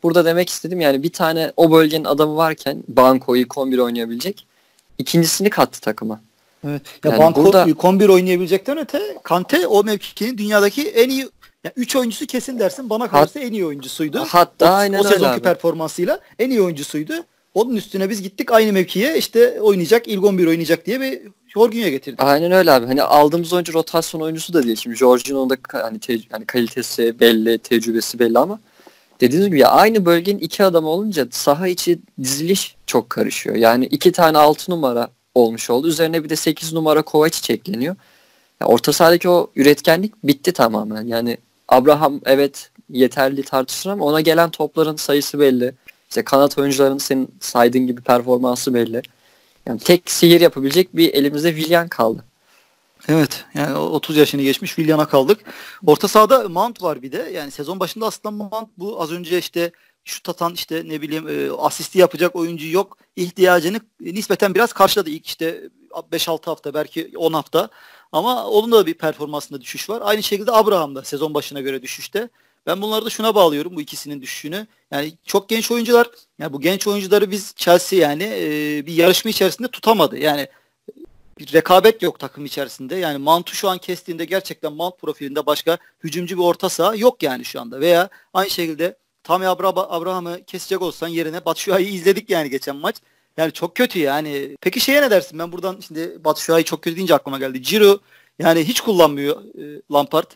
Burada 0.03 0.25
demek 0.25 0.49
istedim 0.49 0.81
yani 0.81 1.03
bir 1.03 1.11
tane 1.11 1.51
o 1.57 1.71
bölgenin 1.71 2.05
adamı 2.05 2.35
varken 2.35 2.83
Banko 2.87 3.35
ilk 3.35 3.57
11 3.57 3.77
oynayabilecek. 3.77 4.47
ikincisini 4.97 5.49
kattı 5.49 5.81
takıma. 5.81 6.21
Evet. 6.67 6.81
Ya 7.03 7.11
yani 7.11 7.19
Banko 7.19 7.45
burada... 7.45 7.67
11 7.83 8.09
oynayabilecekten 8.09 8.77
öte 8.77 9.17
Kante 9.23 9.67
o 9.67 9.83
mevkinin 9.83 10.37
dünyadaki 10.37 10.89
en 10.89 11.09
iyi 11.09 11.29
yani 11.63 11.73
3 11.75 11.95
oyuncusu 11.95 12.25
kesin 12.25 12.59
dersin 12.59 12.89
bana 12.89 13.07
kalırsa 13.07 13.39
Hat, 13.39 13.45
en 13.45 13.53
iyi 13.53 13.65
oyuncusuydu. 13.65 14.19
Hatta 14.19 14.71
o, 14.71 14.73
aynen 14.73 14.99
o 14.99 15.03
sezonki 15.03 15.41
performansıyla 15.41 16.19
en 16.39 16.49
iyi 16.49 16.61
oyuncusuydu. 16.61 17.13
Onun 17.53 17.75
üstüne 17.75 18.09
biz 18.09 18.21
gittik 18.21 18.51
aynı 18.51 18.73
mevkiye 18.73 19.17
işte 19.17 19.61
oynayacak 19.61 20.07
ilk 20.07 20.23
11 20.23 20.47
oynayacak 20.47 20.85
diye 20.85 21.01
bir 21.01 21.21
Jorginho'ya 21.47 21.89
getirdik. 21.89 22.23
Aynen 22.23 22.51
öyle 22.51 22.71
abi. 22.71 22.85
Hani 22.85 23.03
aldığımız 23.03 23.53
oyuncu 23.53 23.73
rotasyon 23.73 24.21
oyuncusu 24.21 24.53
da 24.53 24.63
değil. 24.63 24.75
Şimdi 24.75 24.95
Jorginho'nun 24.95 25.49
da 25.49 25.57
hani, 25.71 25.99
hani 26.31 26.45
kalitesi 26.45 27.19
belli, 27.19 27.57
tecrübesi 27.57 28.19
belli 28.19 28.39
ama 28.39 28.59
dediğiniz 29.21 29.47
gibi 29.47 29.59
ya 29.59 29.69
aynı 29.69 30.05
bölgenin 30.05 30.39
iki 30.39 30.63
adam 30.63 30.85
olunca 30.85 31.27
saha 31.31 31.67
içi 31.67 31.99
diziliş 32.23 32.75
çok 32.85 33.09
karışıyor. 33.09 33.55
Yani 33.55 33.85
iki 33.85 34.11
tane 34.11 34.37
altı 34.37 34.71
numara 34.71 35.09
olmuş 35.35 35.69
oldu. 35.69 35.87
Üzerine 35.87 36.23
bir 36.23 36.29
de 36.29 36.35
sekiz 36.35 36.73
numara 36.73 37.01
Kovacic 37.01 37.53
ekleniyor. 37.53 37.95
Ya 38.59 38.67
orta 38.67 38.93
sahadaki 38.93 39.29
o 39.29 39.51
üretkenlik 39.55 40.23
bitti 40.23 40.51
tamamen. 40.51 41.07
Yani 41.07 41.37
Abraham 41.67 42.21
evet 42.25 42.71
yeterli 42.89 43.43
tartışılır 43.43 43.93
ama 43.93 44.05
ona 44.05 44.21
gelen 44.21 44.49
topların 44.49 44.95
sayısı 44.95 45.39
belli. 45.39 45.73
İşte 46.09 46.23
kanat 46.23 46.57
oyuncularının 46.57 46.97
senin 46.97 47.35
saydığın 47.39 47.87
gibi 47.87 48.01
performansı 48.01 48.73
belli. 48.73 49.01
Yani 49.67 49.79
tek 49.79 50.11
sihir 50.11 50.41
yapabilecek 50.41 50.95
bir 50.95 51.13
elimizde 51.13 51.55
Willian 51.55 51.87
kaldı. 51.87 52.23
Evet 53.07 53.45
yani 53.53 53.77
30 53.77 54.17
yaşını 54.17 54.41
geçmiş 54.41 54.75
Willian'a 54.75 55.07
kaldık. 55.07 55.39
Orta 55.85 56.07
sahada 56.07 56.49
Mount 56.49 56.83
var 56.83 57.01
bir 57.01 57.11
de. 57.11 57.31
Yani 57.33 57.51
sezon 57.51 57.79
başında 57.79 58.05
aslında 58.05 58.31
Mount 58.31 58.69
bu 58.77 59.01
az 59.01 59.11
önce 59.11 59.37
işte 59.37 59.71
şut 60.03 60.29
atan 60.29 60.53
işte 60.53 60.83
ne 60.85 61.01
bileyim 61.01 61.27
e, 61.27 61.51
asisti 61.51 61.99
yapacak 61.99 62.35
oyuncu 62.35 62.67
yok. 62.67 62.97
ihtiyacını 63.15 63.79
nispeten 63.99 64.55
biraz 64.55 64.73
karşıladı. 64.73 65.09
ilk 65.09 65.27
işte 65.27 65.69
5-6 66.11 66.45
hafta 66.45 66.73
belki 66.73 67.11
10 67.17 67.33
hafta. 67.33 67.69
Ama 68.11 68.47
onun 68.47 68.71
da 68.71 68.85
bir 68.85 68.93
performansında 68.93 69.61
düşüş 69.61 69.89
var. 69.89 70.01
Aynı 70.03 70.23
şekilde 70.23 70.51
Abraham 70.51 70.95
da 70.95 71.03
sezon 71.03 71.33
başına 71.33 71.61
göre 71.61 71.81
düşüşte. 71.81 72.29
Ben 72.65 72.81
bunları 72.81 73.05
da 73.05 73.09
şuna 73.09 73.35
bağlıyorum 73.35 73.75
bu 73.75 73.81
ikisinin 73.81 74.21
düşüşünü. 74.21 74.67
Yani 74.91 75.13
çok 75.25 75.49
genç 75.49 75.71
oyuncular. 75.71 76.09
Yani 76.39 76.53
bu 76.53 76.61
genç 76.61 76.87
oyuncuları 76.87 77.31
biz 77.31 77.53
Chelsea 77.55 77.99
yani 77.99 78.23
e, 78.23 78.85
bir 78.85 78.93
yarışma 78.93 79.31
içerisinde 79.31 79.67
tutamadı. 79.67 80.17
Yani 80.17 80.47
bir 81.39 81.53
rekabet 81.53 82.01
yok 82.01 82.19
takım 82.19 82.45
içerisinde. 82.45 82.95
Yani 82.95 83.17
Mant'u 83.17 83.55
şu 83.55 83.69
an 83.69 83.77
kestiğinde 83.77 84.25
gerçekten 84.25 84.73
Mant 84.73 84.99
profilinde 84.99 85.45
başka 85.45 85.77
hücumcu 86.03 86.37
bir 86.37 86.43
orta 86.43 86.69
saha 86.69 86.95
yok 86.95 87.23
yani 87.23 87.45
şu 87.45 87.61
anda. 87.61 87.79
Veya 87.79 88.09
aynı 88.33 88.49
şekilde 88.49 88.95
Tammy 89.23 89.47
Abraham'ı 89.47 90.43
kesecek 90.47 90.81
olsan 90.81 91.07
yerine 91.07 91.45
Batshuayi'yi 91.45 91.93
izledik 91.93 92.29
yani 92.29 92.49
geçen 92.49 92.75
maç. 92.75 92.95
Yani 93.37 93.51
çok 93.51 93.75
kötü 93.75 93.99
yani. 93.99 94.57
Peki 94.61 94.79
şeye 94.79 95.01
ne 95.01 95.11
dersin? 95.11 95.39
Ben 95.39 95.51
buradan 95.51 95.79
şimdi 95.87 96.23
Batshuayi 96.23 96.65
çok 96.65 96.81
kötü 96.81 96.95
deyince 96.95 97.15
aklıma 97.15 97.39
geldi. 97.39 97.63
Ciro 97.63 97.99
yani 98.39 98.63
hiç 98.63 98.81
kullanmıyor 98.81 99.43
e, 99.43 99.81
Lampard. 99.91 100.31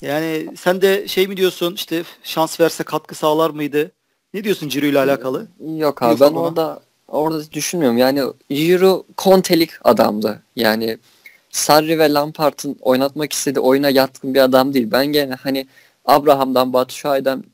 Yani 0.00 0.48
sen 0.56 0.82
de 0.82 1.08
şey 1.08 1.26
mi 1.26 1.36
diyorsun 1.36 1.74
işte 1.74 2.02
şans 2.22 2.60
verse 2.60 2.84
katkı 2.84 3.14
sağlar 3.14 3.50
mıydı? 3.50 3.92
Ne 4.34 4.44
diyorsun 4.44 4.68
Ciro 4.68 4.86
ile 4.86 4.98
alakalı? 4.98 5.46
Yok 5.76 6.02
abi 6.02 6.20
ben 6.20 6.32
orada 6.32 6.82
orada 7.10 7.52
düşünmüyorum. 7.52 7.98
Yani 7.98 8.22
Ciro 8.50 9.04
kontelik 9.16 9.70
adamdı. 9.84 10.42
Yani 10.56 10.98
Sarri 11.50 11.98
ve 11.98 12.12
Lampard'ın 12.12 12.76
oynatmak 12.80 13.32
istediği 13.32 13.60
oyuna 13.60 13.90
yatkın 13.90 14.34
bir 14.34 14.40
adam 14.40 14.74
değil. 14.74 14.88
Ben 14.90 15.06
gene 15.06 15.34
hani 15.34 15.66
Abraham'dan, 16.04 16.72
Batshuayi'den 16.72 17.44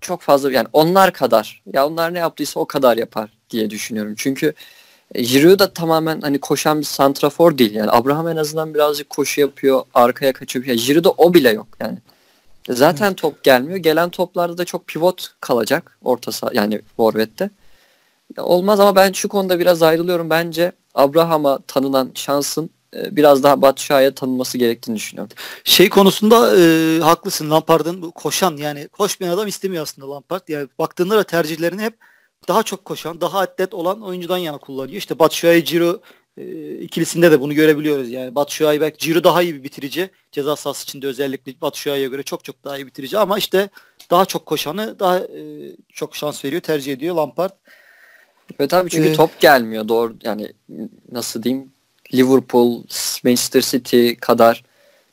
çok 0.00 0.20
fazla 0.20 0.52
yani 0.52 0.68
onlar 0.72 1.12
kadar 1.12 1.62
ya 1.72 1.86
onlar 1.86 2.14
ne 2.14 2.18
yaptıysa 2.18 2.60
o 2.60 2.66
kadar 2.66 2.96
yapar 2.96 3.30
diye 3.50 3.70
düşünüyorum. 3.70 4.14
Çünkü 4.16 4.52
e, 5.14 5.22
Giroud 5.22 5.58
da 5.58 5.72
tamamen 5.72 6.20
hani 6.20 6.38
koşan 6.38 6.80
bir 6.80 6.84
santrafor 6.84 7.58
değil. 7.58 7.74
Yani 7.74 7.90
Abraham 7.90 8.28
en 8.28 8.36
azından 8.36 8.74
birazcık 8.74 9.10
koşu 9.10 9.40
yapıyor, 9.40 9.82
arkaya 9.94 10.32
kaçıyor. 10.32 10.64
Yani 10.64 10.80
Giroud'da 10.80 11.10
o 11.10 11.34
bile 11.34 11.50
yok 11.50 11.68
yani. 11.80 11.98
Zaten 12.68 13.06
evet. 13.06 13.18
top 13.18 13.44
gelmiyor. 13.44 13.78
Gelen 13.78 14.10
toplarda 14.10 14.58
da 14.58 14.64
çok 14.64 14.86
pivot 14.86 15.28
kalacak 15.40 15.98
orta 16.04 16.32
saha 16.32 16.50
yani 16.54 16.80
forvette. 16.96 17.50
Olmaz 18.38 18.80
ama 18.80 18.96
ben 18.96 19.12
şu 19.12 19.28
konuda 19.28 19.58
biraz 19.58 19.82
ayrılıyorum. 19.82 20.30
Bence 20.30 20.72
Abraham'a 20.94 21.58
tanınan 21.58 22.10
şansın 22.14 22.70
e, 22.96 23.16
biraz 23.16 23.42
daha 23.42 23.62
Batshuayi'ye 23.62 24.14
tanınması 24.14 24.58
gerektiğini 24.58 24.96
düşünüyorum. 24.96 25.36
Şey 25.64 25.88
konusunda 25.88 26.56
e, 26.56 26.98
haklısın. 27.00 27.50
Lampard'ın 27.50 28.10
koşan 28.10 28.56
yani 28.56 28.88
koşmayan 28.88 29.34
adam 29.34 29.48
istemiyor 29.48 29.82
aslında 29.82 30.10
Lampard. 30.10 30.48
Yani 30.48 30.68
baktığında 30.78 31.16
da 31.16 31.24
tercihlerini 31.24 31.82
hep 31.82 31.94
daha 32.48 32.62
çok 32.62 32.84
koşan, 32.84 33.20
daha 33.20 33.38
atlet 33.40 33.74
olan 33.74 34.02
oyuncudan 34.02 34.38
yana 34.38 34.58
kullanıyor. 34.58 34.96
İşte 34.96 35.18
Batshuayi, 35.18 35.64
Ciro 35.64 36.00
e, 36.36 36.74
ikilisinde 36.78 37.30
de 37.30 37.40
bunu 37.40 37.54
görebiliyoruz. 37.54 38.10
Yani 38.10 38.34
Batshuayi 38.34 38.80
belki 38.80 38.98
Ciro 38.98 39.24
daha 39.24 39.42
iyi 39.42 39.54
bir 39.54 39.62
bitirici. 39.62 40.10
Ceza 40.32 40.56
sahası 40.56 40.82
içinde 40.82 41.06
özellikle 41.06 41.60
Batshuayi'ye 41.60 42.08
göre 42.08 42.22
çok 42.22 42.44
çok 42.44 42.64
daha 42.64 42.78
iyi 42.78 42.86
bitirici 42.86 43.18
ama 43.18 43.38
işte 43.38 43.68
daha 44.10 44.24
çok 44.24 44.46
koşanı 44.46 44.98
daha 44.98 45.18
e, 45.18 45.40
çok 45.92 46.16
şans 46.16 46.44
veriyor, 46.44 46.62
tercih 46.62 46.92
ediyor 46.92 47.14
Lampard. 47.14 47.52
Evet 48.58 48.74
abi 48.74 48.90
çünkü 48.90 49.08
ee, 49.08 49.12
top 49.12 49.40
gelmiyor 49.40 49.88
doğru 49.88 50.16
yani 50.22 50.52
nasıl 51.12 51.42
diyeyim 51.42 51.72
Liverpool, 52.14 52.82
Manchester 53.24 53.60
City 53.60 54.12
kadar 54.12 54.64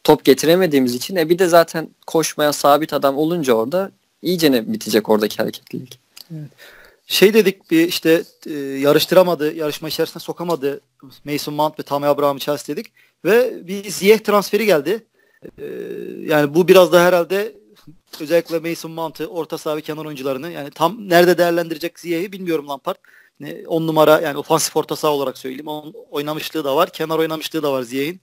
top 0.03 0.25
getiremediğimiz 0.25 0.95
için 0.95 1.15
e 1.15 1.29
bir 1.29 1.39
de 1.39 1.47
zaten 1.47 1.89
koşmaya 2.07 2.53
sabit 2.53 2.93
adam 2.93 3.17
olunca 3.17 3.53
orada 3.53 3.91
iyice 4.21 4.51
ne 4.51 4.73
bitecek 4.73 5.09
oradaki 5.09 5.38
hareketlilik. 5.38 6.00
Evet 6.31 6.51
şey 7.11 7.33
dedik 7.33 7.71
bir 7.71 7.88
işte 7.88 8.23
e, 8.47 8.53
yarıştıramadı, 8.59 9.53
yarışma 9.53 9.88
içerisine 9.88 10.19
sokamadı 10.19 10.81
Mason 11.25 11.53
Mount 11.53 11.79
ve 11.79 11.83
Tammy 11.83 12.07
Abraham'ı 12.07 12.39
Chelsea 12.39 12.75
dedik. 12.75 12.91
Ve 13.25 13.67
bir 13.67 13.89
Ziyeh 13.89 14.19
transferi 14.19 14.65
geldi. 14.65 15.05
E, 15.57 15.65
yani 16.25 16.53
bu 16.53 16.67
biraz 16.67 16.93
da 16.93 17.03
herhalde 17.03 17.55
özellikle 18.21 18.59
Mason 18.59 18.91
Mount'ı 18.91 19.27
orta 19.27 19.57
saha 19.57 19.77
ve 19.77 19.81
kenar 19.81 20.05
oyuncularını 20.05 20.51
yani 20.51 20.71
tam 20.71 21.09
nerede 21.09 21.38
değerlendirecek 21.38 22.00
Ziyeh'i 22.00 22.31
bilmiyorum 22.31 22.67
Lampard. 22.67 22.95
Ne, 23.41 23.67
on 23.67 23.88
numara 23.88 24.21
yani 24.21 24.38
ofansif 24.38 24.77
orta 24.77 24.95
saha 24.95 25.12
olarak 25.12 25.38
söyleyeyim. 25.38 25.67
Onun 25.67 25.93
oynamışlığı 26.12 26.63
da 26.63 26.75
var. 26.75 26.89
Kenar 26.89 27.19
oynamışlığı 27.19 27.63
da 27.63 27.74
var 27.74 27.81
Ziyeh'in. 27.81 28.21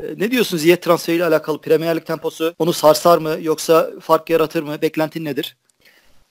E, 0.00 0.04
ne 0.16 0.30
diyorsun 0.30 0.56
Ziyeh 0.56 0.76
transferiyle 0.76 1.24
alakalı? 1.24 1.60
Premier 1.60 1.96
Lig 1.96 2.06
temposu 2.06 2.54
onu 2.58 2.72
sarsar 2.72 3.18
mı 3.18 3.36
yoksa 3.40 3.90
fark 4.00 4.30
yaratır 4.30 4.62
mı? 4.62 4.82
Beklentin 4.82 5.24
nedir? 5.24 5.56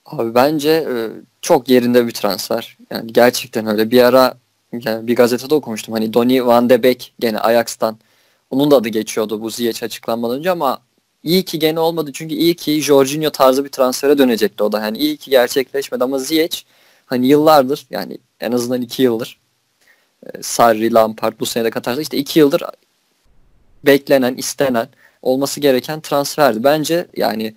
Abi 0.06 0.34
bence 0.34 0.70
e, 0.70 0.94
çok 1.42 1.68
yerinde 1.68 2.06
bir 2.06 2.12
transfer. 2.12 2.76
Yani 2.90 3.12
gerçekten 3.12 3.66
öyle. 3.66 3.90
Bir 3.90 4.02
ara 4.02 4.34
yani 4.72 5.06
bir 5.06 5.16
gazetede 5.16 5.54
okumuştum. 5.54 5.94
Hani 5.94 6.14
Donny 6.14 6.46
van 6.46 6.70
de 6.70 6.82
Beek 6.82 7.14
gene 7.18 7.38
Ajax'tan. 7.38 7.98
Onun 8.50 8.70
da 8.70 8.76
adı 8.76 8.88
geçiyordu 8.88 9.40
bu 9.40 9.50
Ziyech 9.50 9.82
açıklanmadan 9.82 10.38
önce 10.38 10.50
ama 10.50 10.78
iyi 11.22 11.44
ki 11.44 11.58
gene 11.58 11.80
olmadı. 11.80 12.10
Çünkü 12.14 12.34
iyi 12.34 12.56
ki 12.56 12.82
Jorginho 12.82 13.30
tarzı 13.30 13.64
bir 13.64 13.70
transfere 13.70 14.18
dönecekti 14.18 14.62
o 14.62 14.72
da. 14.72 14.80
Yani 14.80 14.98
iyi 14.98 15.16
ki 15.16 15.30
gerçekleşmedi 15.30 16.04
ama 16.04 16.18
Ziyech 16.18 16.64
hani 17.08 17.26
yıllardır 17.26 17.86
yani 17.90 18.18
en 18.40 18.52
azından 18.52 18.82
iki 18.82 19.02
yıldır 19.02 19.40
e, 20.26 20.42
Sarri, 20.42 20.94
Lampard 20.94 21.40
bu 21.40 21.46
sene 21.46 21.64
de 21.64 21.70
katarsa 21.70 22.02
işte 22.02 22.16
iki 22.16 22.38
yıldır 22.38 22.62
beklenen, 23.86 24.34
istenen 24.34 24.88
olması 25.22 25.60
gereken 25.60 26.00
transferdi. 26.00 26.64
Bence 26.64 27.06
yani 27.16 27.54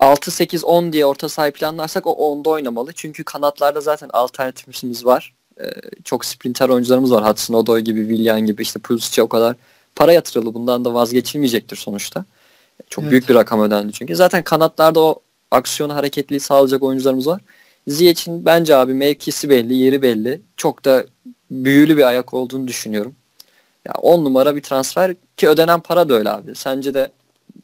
6-8-10 0.00 0.92
diye 0.92 1.06
orta 1.06 1.28
saha 1.28 1.50
planlarsak 1.50 2.06
o 2.06 2.10
10'da 2.10 2.50
oynamalı. 2.50 2.92
Çünkü 2.92 3.24
kanatlarda 3.24 3.80
zaten 3.80 4.10
alternatifimiz 4.12 5.04
var. 5.04 5.34
Ee, 5.60 5.64
çok 6.04 6.24
sprinter 6.24 6.68
oyuncularımız 6.68 7.12
var. 7.12 7.30
Hudson 7.30 7.54
Odoi 7.54 7.84
gibi, 7.84 8.08
Willian 8.08 8.40
gibi 8.40 8.62
işte 8.62 8.80
Pulisic'e 8.80 9.22
o 9.22 9.28
kadar 9.28 9.56
para 9.96 10.12
yatırıldı. 10.12 10.54
Bundan 10.54 10.84
da 10.84 10.94
vazgeçilmeyecektir 10.94 11.76
sonuçta. 11.76 12.24
Çok 12.90 13.02
evet. 13.02 13.10
büyük 13.10 13.28
bir 13.28 13.34
rakam 13.34 13.60
ödendi 13.60 13.92
çünkü. 13.92 14.16
Zaten 14.16 14.42
kanatlarda 14.44 15.00
o 15.00 15.20
aksiyonu 15.50 15.94
hareketliliği 15.94 16.40
sağlayacak 16.40 16.82
oyuncularımız 16.82 17.26
var. 17.26 17.40
Ziyech'in 17.86 18.44
bence 18.44 18.76
abi 18.76 18.94
mevkisi 18.94 19.50
belli, 19.50 19.74
yeri 19.74 20.02
belli. 20.02 20.40
Çok 20.56 20.84
da 20.84 21.04
büyülü 21.50 21.96
bir 21.96 22.02
ayak 22.02 22.34
olduğunu 22.34 22.68
düşünüyorum. 22.68 23.14
Ya 23.88 23.94
10 24.02 24.24
numara 24.24 24.56
bir 24.56 24.62
transfer 24.62 25.14
ki 25.36 25.48
ödenen 25.48 25.80
para 25.80 26.08
da 26.08 26.14
öyle 26.14 26.30
abi. 26.30 26.54
Sence 26.54 26.94
de 26.94 27.10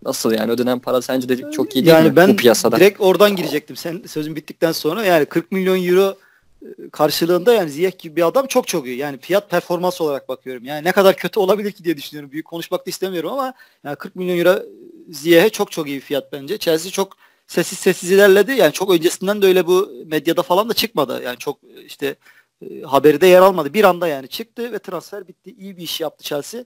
nasıl 0.04 0.32
yani 0.32 0.52
ödenen 0.52 0.78
para 0.78 1.02
sence 1.02 1.28
de 1.28 1.50
çok 1.50 1.76
iyi 1.76 1.84
değil 1.84 1.86
yani 1.86 2.08
mi 2.08 2.16
ben 2.16 2.28
bu 2.32 2.36
piyasada? 2.36 2.76
direkt 2.76 3.00
oradan 3.00 3.36
girecektim. 3.36 3.76
Sen 3.76 4.02
sözün 4.06 4.36
bittikten 4.36 4.72
sonra 4.72 5.04
yani 5.04 5.24
40 5.24 5.52
milyon 5.52 5.84
euro 5.84 6.18
e, 6.62 6.66
karşılığında 6.92 7.54
yani 7.54 7.70
Ziyech 7.70 7.98
gibi 7.98 8.16
bir 8.16 8.26
adam 8.26 8.46
çok 8.46 8.68
çok 8.68 8.86
iyi. 8.86 8.96
Yani 8.96 9.18
fiyat 9.18 9.50
performans 9.50 10.00
olarak 10.00 10.28
bakıyorum. 10.28 10.64
Yani 10.64 10.84
ne 10.84 10.92
kadar 10.92 11.16
kötü 11.16 11.40
olabilir 11.40 11.72
ki 11.72 11.84
diye 11.84 11.96
düşünüyorum. 11.96 12.32
Büyük 12.32 12.46
konuşmak 12.46 12.86
da 12.86 12.90
istemiyorum 12.90 13.32
ama 13.32 13.54
yani 13.84 13.96
40 13.96 14.16
milyon 14.16 14.38
euro 14.38 14.62
Ziyech'e 15.10 15.50
çok 15.50 15.72
çok 15.72 15.88
iyi 15.88 16.00
fiyat 16.00 16.32
bence. 16.32 16.58
Chelsea 16.58 16.92
çok 16.92 17.16
sessiz 17.50 17.78
sessiz 17.78 18.10
ilerledi. 18.10 18.52
Yani 18.52 18.72
çok 18.72 18.90
öncesinden 18.90 19.42
de 19.42 19.46
öyle 19.46 19.66
bu 19.66 19.92
medyada 20.06 20.42
falan 20.42 20.68
da 20.68 20.74
çıkmadı. 20.74 21.22
Yani 21.24 21.38
çok 21.38 21.58
işte 21.86 22.16
e, 22.62 22.82
haberi 22.82 23.20
de 23.20 23.26
yer 23.26 23.42
almadı. 23.42 23.74
Bir 23.74 23.84
anda 23.84 24.08
yani 24.08 24.28
çıktı 24.28 24.72
ve 24.72 24.78
transfer 24.78 25.28
bitti. 25.28 25.54
İyi 25.58 25.76
bir 25.76 25.82
iş 25.82 26.00
yaptı 26.00 26.24
Chelsea. 26.24 26.64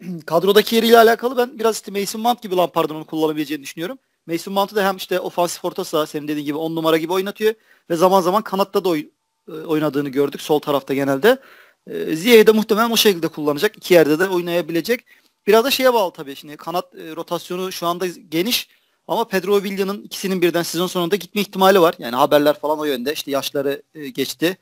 Kadrodaki 0.26 0.76
yeriyle 0.76 0.98
alakalı 0.98 1.36
ben 1.36 1.58
biraz 1.58 1.76
işte 1.76 2.00
Mason 2.00 2.20
Mount 2.20 2.42
gibi 2.42 2.56
Lampard'ın 2.56 2.94
onu 2.94 3.04
kullanabileceğini 3.04 3.62
düşünüyorum. 3.62 3.98
Mason 4.26 4.54
Mount'u 4.54 4.76
da 4.76 4.88
hem 4.88 4.96
işte 4.96 5.20
ofansif 5.20 5.64
orta 5.64 5.84
saha 5.84 6.06
senin 6.06 6.28
dediğin 6.28 6.46
gibi 6.46 6.58
10 6.58 6.76
numara 6.76 6.96
gibi 6.96 7.12
oynatıyor 7.12 7.54
ve 7.90 7.96
zaman 7.96 8.20
zaman 8.20 8.42
kanatta 8.42 8.84
da 8.84 8.88
oy, 8.88 9.06
e, 9.48 9.52
oynadığını 9.52 10.08
gördük 10.08 10.40
sol 10.40 10.58
tarafta 10.58 10.94
genelde. 10.94 11.38
E, 11.86 12.16
Ziyech'i 12.16 12.46
de 12.46 12.52
muhtemelen 12.52 12.90
o 12.90 12.96
şekilde 12.96 13.28
kullanacak. 13.28 13.76
İki 13.76 13.94
yerde 13.94 14.18
de 14.18 14.28
oynayabilecek. 14.28 15.04
Biraz 15.46 15.64
da 15.64 15.70
şeye 15.70 15.94
bağlı 15.94 16.12
tabii. 16.12 16.36
Şimdi 16.36 16.56
kanat 16.56 16.94
e, 16.94 17.16
rotasyonu 17.16 17.72
şu 17.72 17.86
anda 17.86 18.06
geniş 18.06 18.68
ama 19.08 19.28
Pedro 19.28 19.62
Villa'nın 19.62 20.02
ikisinin 20.02 20.42
birden 20.42 20.62
sezon 20.62 20.86
sonunda 20.86 21.16
gitme 21.16 21.40
ihtimali 21.40 21.80
var. 21.80 21.94
Yani 21.98 22.16
haberler 22.16 22.60
falan 22.60 22.78
o 22.78 22.84
yönde. 22.84 23.12
İşte 23.12 23.30
yaşları 23.30 23.82
e, 23.94 24.08
geçti. 24.08 24.56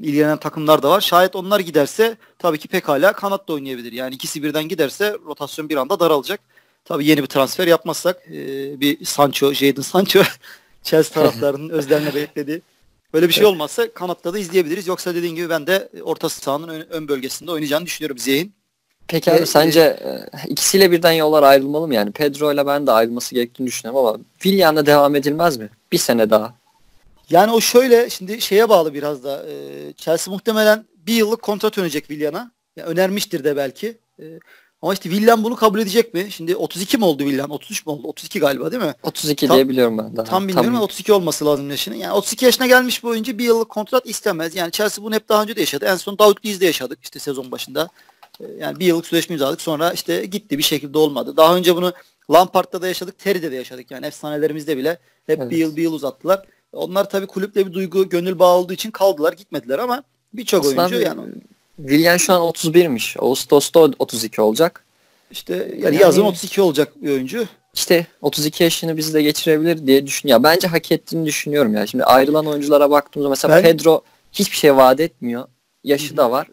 İlgilenen 0.00 0.36
takımlar 0.38 0.82
da 0.82 0.90
var. 0.90 1.00
Şayet 1.00 1.36
onlar 1.36 1.60
giderse 1.60 2.16
tabii 2.38 2.58
ki 2.58 2.68
pekala 2.68 3.12
kanat 3.12 3.48
da 3.48 3.52
oynayabilir. 3.52 3.92
Yani 3.92 4.14
ikisi 4.14 4.42
birden 4.42 4.68
giderse 4.68 5.16
rotasyon 5.26 5.68
bir 5.68 5.76
anda 5.76 6.00
daralacak. 6.00 6.40
Tabii 6.84 7.06
yeni 7.06 7.22
bir 7.22 7.26
transfer 7.26 7.66
yapmazsak 7.66 8.22
e, 8.30 8.80
bir 8.80 9.04
Sancho, 9.04 9.52
Jadon 9.52 9.82
Sancho 9.82 10.22
Chelsea 10.82 11.14
taraftarının 11.14 11.68
özlemle 11.68 12.14
beklediği 12.14 12.62
Böyle 13.14 13.28
bir 13.28 13.32
şey 13.32 13.46
olmazsa 13.46 13.92
kanatta 13.92 14.34
da 14.34 14.38
izleyebiliriz. 14.38 14.86
Yoksa 14.86 15.14
dediğin 15.14 15.34
gibi 15.34 15.50
ben 15.50 15.66
de 15.66 15.88
orta 16.02 16.28
sahanın 16.28 16.68
ön, 16.68 16.86
ön 16.90 17.08
bölgesinde 17.08 17.50
oynayacağını 17.50 17.86
düşünüyorum 17.86 18.18
Ziyech'in. 18.18 18.57
Peki 19.08 19.32
abi 19.32 19.46
sence 19.46 19.80
e, 19.80 20.48
ikisiyle 20.48 20.90
birden 20.90 21.12
yollar 21.12 21.42
ayrılmalı 21.42 21.86
mı 21.88 21.94
yani? 21.94 22.12
Pedro 22.12 22.52
ile 22.52 22.66
ben 22.66 22.86
de 22.86 22.92
ayrılması 22.92 23.34
gerektiğini 23.34 23.66
düşünüyorum 23.66 24.06
ama 24.06 24.18
Willian'la 24.38 24.86
devam 24.86 25.16
edilmez 25.16 25.56
mi? 25.56 25.68
Bir 25.92 25.98
sene 25.98 26.30
daha. 26.30 26.54
Yani 27.30 27.52
o 27.52 27.60
şöyle 27.60 28.10
şimdi 28.10 28.40
şeye 28.40 28.68
bağlı 28.68 28.94
biraz 28.94 29.24
da. 29.24 29.46
E, 29.50 29.92
Chelsea 29.92 30.34
muhtemelen 30.34 30.84
bir 31.06 31.14
yıllık 31.14 31.42
kontrat 31.42 31.78
önerecek 31.78 32.06
Willian'a. 32.06 32.50
Yani 32.76 32.88
önermiştir 32.88 33.44
de 33.44 33.56
belki. 33.56 33.98
E, 34.20 34.24
ama 34.82 34.92
işte 34.92 35.10
Willian 35.10 35.44
bunu 35.44 35.56
kabul 35.56 35.78
edecek 35.78 36.14
mi? 36.14 36.26
Şimdi 36.30 36.56
32 36.56 36.98
mi 36.98 37.04
oldu 37.04 37.22
Willian? 37.22 37.50
33 37.50 37.86
mi 37.86 37.92
oldu? 37.92 38.08
32 38.08 38.40
galiba 38.40 38.72
değil 38.72 38.82
mi? 38.82 38.94
32 39.02 39.46
tam, 39.46 39.56
diye 39.56 39.68
biliyorum 39.68 39.98
ben 39.98 40.16
daha. 40.16 40.24
Tam 40.24 40.48
bilmiyorum 40.48 40.74
ama 40.74 40.84
32 40.84 41.12
olması 41.12 41.46
lazım 41.46 41.70
yaşının. 41.70 41.96
Yani 41.96 42.12
32 42.12 42.44
yaşına 42.44 42.66
gelmiş 42.66 43.04
bir 43.04 43.08
oyuncu 43.08 43.38
bir 43.38 43.44
yıllık 43.44 43.68
kontrat 43.68 44.06
istemez. 44.06 44.54
Yani 44.54 44.72
Chelsea 44.72 45.04
bunu 45.04 45.14
hep 45.14 45.28
daha 45.28 45.42
önce 45.42 45.56
de 45.56 45.60
yaşadı. 45.60 45.84
En 45.84 45.96
son 45.96 46.18
David 46.18 46.36
Luiz'de 46.44 46.66
yaşadık 46.66 46.98
işte 47.02 47.18
sezon 47.18 47.50
başında. 47.50 47.88
Yani 48.58 48.78
bir 48.78 48.86
yıllık 48.86 49.06
sözleşme 49.06 49.34
imzaladık. 49.34 49.60
Sonra 49.60 49.92
işte 49.92 50.26
gitti 50.26 50.58
bir 50.58 50.62
şekilde 50.62 50.98
olmadı. 50.98 51.36
Daha 51.36 51.56
önce 51.56 51.76
bunu 51.76 51.92
Lampard'da 52.30 52.82
da 52.82 52.88
yaşadık. 52.88 53.18
Terry'de 53.18 53.52
de 53.52 53.56
yaşadık. 53.56 53.90
Yani 53.90 54.06
efsanelerimizde 54.06 54.76
bile 54.76 54.98
hep 55.26 55.40
evet. 55.40 55.50
bir 55.50 55.56
yıl 55.56 55.76
bir 55.76 55.82
yıl 55.82 55.92
uzattılar. 55.92 56.46
Onlar 56.72 57.10
tabii 57.10 57.26
kulüple 57.26 57.66
bir 57.66 57.72
duygu, 57.72 58.08
gönül 58.08 58.38
bağı 58.38 58.56
olduğu 58.56 58.72
için 58.72 58.90
kaldılar, 58.90 59.32
gitmediler 59.32 59.78
ama 59.78 60.02
birçok 60.32 60.64
oyuncu 60.64 61.00
yani 61.00 61.20
Willian 61.76 62.16
şu 62.16 62.32
an 62.32 62.40
31'miş. 62.40 63.18
Ağustos'ta 63.18 63.80
32 63.80 64.40
olacak. 64.40 64.84
İşte 65.30 65.54
yani, 65.54 65.80
yani 65.84 65.96
yazın 65.96 66.22
32 66.22 66.60
olacak 66.60 67.02
bir 67.02 67.10
oyuncu. 67.10 67.46
İşte 67.74 68.06
32 68.22 68.62
yaşını 68.62 68.96
bizi 68.96 69.14
de 69.14 69.22
geçirebilir 69.22 69.86
diye 69.86 70.06
düşünüyor. 70.06 70.42
Bence 70.42 70.68
hak 70.68 70.92
ettiğini 70.92 71.26
düşünüyorum 71.26 71.74
ya. 71.74 71.86
Şimdi 71.86 72.04
ayrılan 72.04 72.46
oyunculara 72.46 72.90
baktığımızda 72.90 73.30
mesela 73.30 73.56
ben... 73.56 73.62
Pedro 73.62 74.02
hiçbir 74.32 74.56
şey 74.56 74.76
vaat 74.76 75.00
etmiyor. 75.00 75.48
Yaşı 75.84 76.16
da 76.16 76.30
var. 76.30 76.46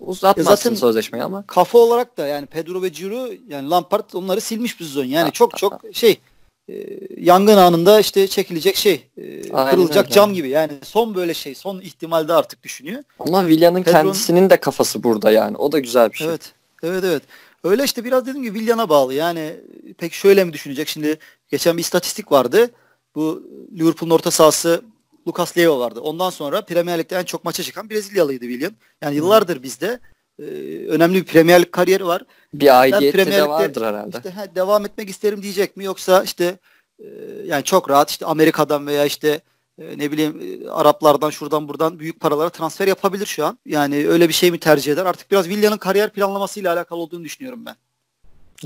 Uzatmazsın 0.00 0.54
zaten 0.54 0.74
sözleşmeyi 0.74 1.24
ama. 1.24 1.44
Kafa 1.46 1.78
olarak 1.78 2.18
da 2.18 2.26
yani 2.26 2.46
Pedro 2.46 2.82
ve 2.82 2.92
Ciro 2.92 3.28
yani 3.48 3.70
Lampard 3.70 4.12
onları 4.14 4.40
silmiş 4.40 4.80
bir 4.80 4.84
sezon. 4.84 5.04
Yani 5.04 5.24
ha, 5.24 5.30
çok 5.30 5.56
çok 5.56 5.80
şey 5.92 6.20
e, 6.68 6.74
yangın 7.16 7.56
anında 7.56 8.00
işte 8.00 8.28
çekilecek 8.28 8.76
şey 8.76 9.06
e, 9.16 9.42
kırılacak 9.42 10.04
öyle. 10.04 10.14
cam 10.14 10.34
gibi. 10.34 10.48
Yani 10.48 10.72
son 10.82 11.14
böyle 11.14 11.34
şey 11.34 11.54
son 11.54 11.80
ihtimalde 11.80 12.32
artık 12.32 12.62
düşünüyor. 12.62 13.02
Ama 13.18 13.40
Willian'ın 13.40 13.82
kendisinin 13.82 14.50
de 14.50 14.56
kafası 14.56 15.02
burada 15.02 15.30
yani. 15.30 15.56
O 15.56 15.72
da 15.72 15.78
güzel 15.78 16.12
bir 16.12 16.16
şey. 16.16 16.26
Evet. 16.26 16.52
Evet 16.82 17.04
evet. 17.04 17.22
Öyle 17.64 17.84
işte 17.84 18.04
biraz 18.04 18.26
dedim 18.26 18.42
ki 18.42 18.48
Willian'a 18.48 18.88
bağlı. 18.88 19.14
Yani 19.14 19.56
pek 19.98 20.12
şöyle 20.12 20.44
mi 20.44 20.52
düşünecek? 20.52 20.88
Şimdi 20.88 21.18
geçen 21.48 21.76
bir 21.76 21.82
istatistik 21.82 22.32
vardı. 22.32 22.70
Bu 23.14 23.42
Liverpool'un 23.78 24.14
orta 24.14 24.30
sahası 24.30 24.82
Lucas 25.28 25.58
Leo 25.58 25.78
vardı. 25.78 26.00
Ondan 26.00 26.30
sonra 26.30 26.60
Premier 26.60 26.98
Lig'de 26.98 27.16
en 27.16 27.24
çok 27.24 27.44
maça 27.44 27.62
çıkan 27.62 27.90
Brezilyalıydı 27.90 28.44
William. 28.44 28.72
Yani 29.02 29.16
yıllardır 29.16 29.62
bizde 29.62 30.00
e, 30.38 30.42
önemli 30.88 31.14
bir 31.14 31.24
Premier 31.24 31.62
Lig 31.62 31.72
kariyeri 31.72 32.06
var. 32.06 32.22
Bir 32.54 32.80
aidiyeti 32.80 33.26
de 33.26 33.48
vardır 33.48 33.86
herhalde. 33.86 34.16
Işte, 34.16 34.30
he, 34.30 34.54
devam 34.54 34.84
etmek 34.84 35.08
isterim 35.08 35.42
diyecek 35.42 35.76
mi 35.76 35.84
yoksa 35.84 36.22
işte 36.22 36.58
e, 36.98 37.06
yani 37.44 37.64
çok 37.64 37.90
rahat 37.90 38.10
işte 38.10 38.26
Amerika'dan 38.26 38.86
veya 38.86 39.04
işte 39.04 39.40
e, 39.78 39.98
ne 39.98 40.12
bileyim 40.12 40.62
e, 40.66 40.70
Araplardan 40.70 41.30
şuradan 41.30 41.68
buradan 41.68 41.98
büyük 41.98 42.20
paralara 42.20 42.50
transfer 42.50 42.88
yapabilir 42.88 43.26
şu 43.26 43.46
an. 43.46 43.58
Yani 43.66 44.08
öyle 44.08 44.28
bir 44.28 44.34
şey 44.34 44.50
mi 44.50 44.58
tercih 44.58 44.92
eder? 44.92 45.06
Artık 45.06 45.30
biraz 45.30 45.48
Villa'nın 45.48 45.78
kariyer 45.78 46.10
planlamasıyla 46.10 46.72
alakalı 46.72 46.98
olduğunu 46.98 47.24
düşünüyorum 47.24 47.66
ben. 47.66 47.76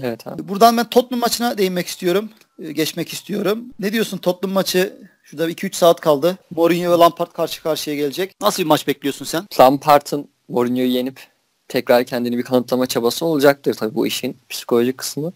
Evet 0.02 0.26
abi. 0.26 0.48
Buradan 0.48 0.76
ben 0.76 0.88
Tottenham 0.88 1.20
maçına 1.20 1.58
değinmek 1.58 1.86
istiyorum. 1.86 2.30
Geçmek 2.72 3.12
istiyorum. 3.12 3.64
Ne 3.78 3.92
diyorsun 3.92 4.18
Tottenham 4.18 4.54
maçı? 4.54 5.11
Şurada 5.32 5.50
2-3 5.50 5.76
saat 5.76 6.00
kaldı. 6.00 6.38
Mourinho 6.50 6.92
ve 6.92 6.98
Lampard 6.98 7.32
karşı 7.32 7.62
karşıya 7.62 7.96
gelecek. 7.96 8.40
Nasıl 8.40 8.62
bir 8.62 8.68
maç 8.68 8.86
bekliyorsun 8.86 9.24
sen? 9.24 9.46
Lampard'ın 9.60 10.28
Mourinho'yu 10.48 10.86
yenip 10.86 11.20
tekrar 11.68 12.04
kendini 12.04 12.38
bir 12.38 12.42
kanıtlama 12.42 12.86
çabası 12.86 13.26
olacaktır 13.26 13.74
tabii 13.74 13.94
bu 13.94 14.06
işin 14.06 14.36
psikolojik 14.48 14.98
kısmı. 14.98 15.32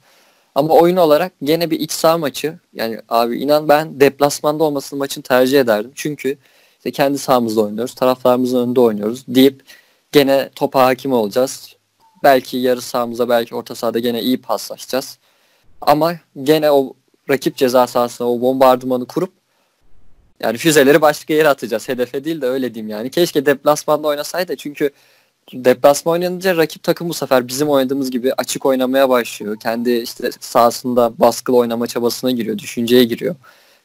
Ama 0.55 0.75
oyun 0.75 0.97
olarak 0.97 1.33
gene 1.43 1.71
bir 1.71 1.81
iç 1.81 1.93
saha 1.93 2.19
maçı. 2.19 2.59
Yani 2.73 3.00
abi 3.09 3.38
inan 3.38 3.69
ben 3.69 4.00
deplasmanda 4.00 4.65
olmasını 4.65 4.99
maçın 4.99 5.23
tercih 5.23 5.61
ederdim. 5.61 5.93
Çünkü 5.95 6.38
işte 6.79 6.91
kendi 6.91 7.19
sahamızda 7.19 7.61
oynuyoruz. 7.61 7.95
Taraflarımızın 7.95 8.59
önünde 8.59 8.81
oynuyoruz 8.81 9.25
deyip 9.29 9.62
gene 10.12 10.50
topa 10.55 10.87
hakim 10.87 11.12
olacağız. 11.12 11.76
Belki 12.23 12.57
yarı 12.57 12.81
sahamıza 12.81 13.29
belki 13.29 13.55
orta 13.55 13.75
sahada 13.75 13.99
gene 13.99 14.23
iyi 14.23 14.41
paslaşacağız. 14.41 15.19
Ama 15.81 16.15
gene 16.43 16.71
o 16.71 16.95
rakip 17.31 17.57
ceza 17.57 17.87
sahasına 17.87 18.31
o 18.31 18.41
bombardımanı 18.41 19.07
kurup 19.07 19.46
yani 20.40 20.59
füzeleri 20.59 21.00
başka 21.00 21.35
yere 21.35 21.49
atacağız. 21.49 21.88
Hedefe 21.88 22.25
değil 22.25 22.40
de 22.40 22.47
öyle 22.47 22.75
diyeyim 22.75 22.90
yani. 22.90 23.11
Keşke 23.11 23.47
deplasmanda 23.47 24.09
oynasaydı 24.09 24.57
çünkü 24.57 24.90
deplasma 25.52 26.12
oynanınca 26.12 26.57
rakip 26.57 26.83
takım 26.83 27.09
bu 27.09 27.14
sefer 27.14 27.49
bizim 27.49 27.69
oynadığımız 27.69 28.11
gibi 28.11 28.33
açık 28.33 28.66
oynamaya 28.66 29.09
başlıyor. 29.09 29.57
Kendi 29.62 29.90
işte 29.90 30.31
sahasında 30.40 31.19
baskılı 31.19 31.57
oynama 31.57 31.87
çabasına 31.87 32.31
giriyor, 32.31 32.59
düşünceye 32.59 33.05
giriyor. 33.05 33.37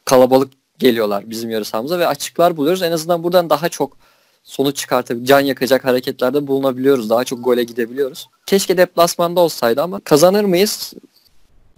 Kalabalık 0.04 0.52
geliyorlar 0.78 1.30
bizim 1.30 1.50
yarı 1.50 1.64
sahamıza 1.64 1.98
ve 1.98 2.06
açıklar 2.06 2.56
buluyoruz. 2.56 2.82
En 2.82 2.92
azından 2.92 3.22
buradan 3.22 3.50
daha 3.50 3.68
çok 3.68 3.96
sonuç 4.42 4.76
çıkartıp 4.76 5.26
can 5.26 5.40
yakacak 5.40 5.84
hareketlerde 5.84 6.46
bulunabiliyoruz. 6.46 7.10
Daha 7.10 7.24
çok 7.24 7.44
gole 7.44 7.64
gidebiliyoruz. 7.64 8.28
Keşke 8.46 8.76
deplasmanda 8.76 9.40
olsaydı 9.40 9.82
ama 9.82 10.00
kazanır 10.00 10.44
mıyız? 10.44 10.92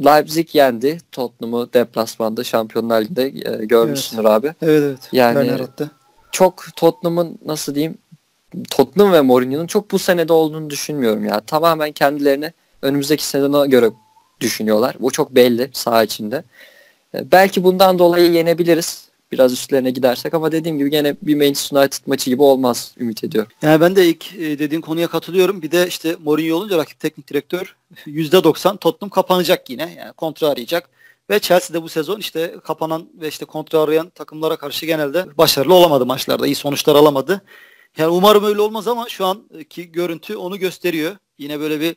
Leipzig 0.01 0.55
yendi 0.55 0.99
Tottenham'ı 1.13 1.73
deplasmanda 1.73 2.45
Şampiyonlar 2.45 3.03
Ligi'nde 3.03 3.23
e, 3.63 3.65
görmüşsünüz 3.65 4.25
evet. 4.25 4.31
abi. 4.31 4.47
Evet 4.63 4.83
evet. 4.83 5.09
Yani 5.13 5.51
çok 6.33 6.65
Tottenham'ın 6.77 7.39
nasıl 7.47 7.75
diyeyim 7.75 7.99
Tottenham 8.71 9.13
ve 9.13 9.21
Mourinho'nun 9.21 9.67
çok 9.67 9.91
bu 9.91 9.99
senede 9.99 10.33
olduğunu 10.33 10.71
düşünmüyorum 10.71 11.25
ya. 11.25 11.41
Tamamen 11.41 11.93
kendilerini 11.93 12.53
önümüzdeki 12.83 13.27
sezona 13.27 13.67
göre 13.67 13.91
düşünüyorlar. 14.41 14.97
Bu 15.01 15.11
çok 15.11 15.35
belli 15.35 15.71
saha 15.73 16.05
içinde. 16.05 16.45
E, 17.15 17.31
belki 17.33 17.65
bundan 17.65 17.99
dolayı 17.99 18.33
yenebiliriz. 18.33 19.09
Biraz 19.35 19.53
üstlerine 19.53 19.91
gidersek 19.91 20.35
ama 20.35 20.53
dediğim 20.53 20.79
gibi 20.79 20.91
gene 20.91 21.17
bir 21.23 21.35
Manchester 21.35 21.81
United 21.81 22.03
maçı 22.07 22.31
gibi 22.31 22.43
olmaz 22.43 22.95
ümit 23.01 23.25
ediyorum. 23.25 23.53
Yani 23.63 23.81
ben 23.81 23.97
de 23.97 24.07
ilk 24.07 24.35
e, 24.35 24.59
dediğin 24.59 24.81
konuya 24.81 25.07
katılıyorum. 25.09 25.63
Bir 25.63 25.71
de 25.71 25.87
işte 25.87 26.17
Mourinho 26.25 26.57
olunca 26.57 26.79
rakip 26.79 27.01
teknik 27.01 27.29
direktör 27.29 27.77
%90 28.07 28.79
Tottenham 28.79 29.11
kapanacak 29.11 29.71
yine. 29.71 29.95
Yani 29.99 30.13
kontra 30.13 30.49
arayacak. 30.49 30.89
Ve 31.31 31.41
Chelsea 31.41 31.75
de 31.75 31.83
bu 31.83 31.89
sezon 31.89 32.21
işte 32.21 32.55
kapanan 32.65 33.09
ve 33.21 33.29
işte 33.29 33.45
kontra 33.45 33.79
arayan 33.81 34.11
takımlara 34.11 34.57
karşı 34.57 34.87
genelde 34.87 35.39
başarılı 35.39 35.75
olamadı 35.75 36.07
maçlarda. 36.07 36.47
iyi 36.47 36.55
sonuçlar 36.55 36.95
alamadı. 36.95 37.43
Yani 37.99 38.09
umarım 38.09 38.45
öyle 38.45 38.61
olmaz 38.61 38.89
ama 38.89 39.09
şu 39.09 39.27
anki 39.27 39.93
görüntü 39.93 40.37
onu 40.37 40.59
gösteriyor. 40.59 41.17
Yine 41.39 41.61
böyle 41.61 41.81
bir 41.81 41.97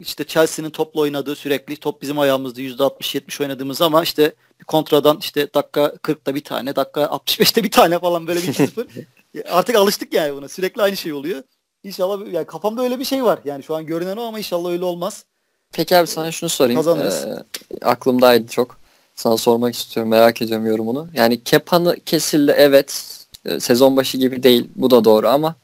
işte 0.00 0.24
Chelsea'nin 0.24 0.70
topla 0.70 1.00
oynadığı 1.00 1.36
sürekli 1.36 1.76
top 1.76 2.02
bizim 2.02 2.18
ayağımızda 2.18 2.60
%60-70 2.60 3.42
oynadığımız 3.42 3.82
ama 3.82 4.02
işte 4.02 4.34
bir 4.60 4.64
kontradan 4.64 5.18
işte 5.20 5.54
dakika 5.54 5.86
40'ta 5.86 6.34
bir 6.34 6.44
tane, 6.44 6.76
dakika 6.76 7.02
65'te 7.02 7.64
bir 7.64 7.70
tane 7.70 7.98
falan 7.98 8.26
böyle 8.26 8.42
bir 8.42 8.52
sıfır. 8.52 8.86
Artık 9.50 9.76
alıştık 9.76 10.12
yani 10.12 10.34
buna. 10.34 10.48
Sürekli 10.48 10.82
aynı 10.82 10.96
şey 10.96 11.12
oluyor. 11.12 11.42
İnşallah 11.84 12.32
yani 12.32 12.46
kafamda 12.46 12.82
öyle 12.82 12.98
bir 12.98 13.04
şey 13.04 13.24
var. 13.24 13.38
Yani 13.44 13.62
şu 13.62 13.74
an 13.74 13.86
görünen 13.86 14.16
o 14.16 14.22
ama 14.22 14.38
inşallah 14.38 14.70
öyle 14.70 14.84
olmaz. 14.84 15.24
Peki 15.72 15.96
abi 15.96 16.06
sana 16.06 16.32
şunu 16.32 16.50
sorayım. 16.50 16.80
Ee, 16.80 17.84
aklımdaydı 17.84 18.48
çok. 18.48 18.78
Sana 19.14 19.36
sormak 19.36 19.74
istiyorum. 19.74 20.10
Merak 20.10 20.42
ediyorum 20.42 20.66
yorumunu. 20.66 21.08
Yani 21.14 21.44
Kepan'ı 21.44 21.96
kesildi 22.06 22.54
evet. 22.56 23.18
Ee, 23.44 23.60
sezon 23.60 23.96
başı 23.96 24.18
gibi 24.18 24.42
değil. 24.42 24.68
Bu 24.76 24.90
da 24.90 25.04
doğru 25.04 25.28
ama 25.28 25.54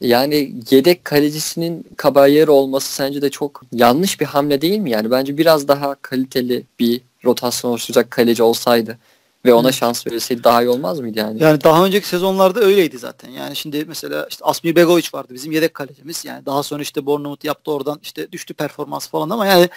yani 0.00 0.52
yedek 0.70 1.04
kalecisinin 1.04 1.86
Caballero 2.02 2.52
olması 2.52 2.92
sence 2.92 3.22
de 3.22 3.30
çok 3.30 3.62
yanlış 3.72 4.20
bir 4.20 4.26
hamle 4.26 4.60
değil 4.60 4.78
mi? 4.78 4.90
Yani 4.90 5.10
bence 5.10 5.38
biraz 5.38 5.68
daha 5.68 5.94
kaliteli 5.94 6.64
bir 6.78 7.00
rotasyon 7.24 7.70
oluşturacak 7.70 8.10
kaleci 8.10 8.42
olsaydı 8.42 8.98
ve 9.44 9.54
ona 9.54 9.68
Hı. 9.68 9.72
şans 9.72 10.06
verilseydi 10.06 10.44
daha 10.44 10.62
iyi 10.62 10.68
olmaz 10.68 11.00
mıydı 11.00 11.18
yani? 11.18 11.42
Yani 11.42 11.64
daha 11.64 11.86
önceki 11.86 12.08
sezonlarda 12.08 12.60
öyleydi 12.60 12.98
zaten. 12.98 13.30
Yani 13.30 13.56
şimdi 13.56 13.84
mesela 13.88 14.26
işte 14.30 14.44
Asmi 14.44 14.76
Begovic 14.76 15.08
vardı 15.14 15.34
bizim 15.34 15.52
yedek 15.52 15.74
kalecimiz. 15.74 16.24
Yani 16.24 16.46
daha 16.46 16.62
sonra 16.62 16.82
işte 16.82 17.06
Bournemouth 17.06 17.44
yaptı 17.44 17.72
oradan 17.72 17.98
işte 18.02 18.32
düştü 18.32 18.54
performans 18.54 19.08
falan 19.08 19.30
ama 19.30 19.46
yani 19.46 19.68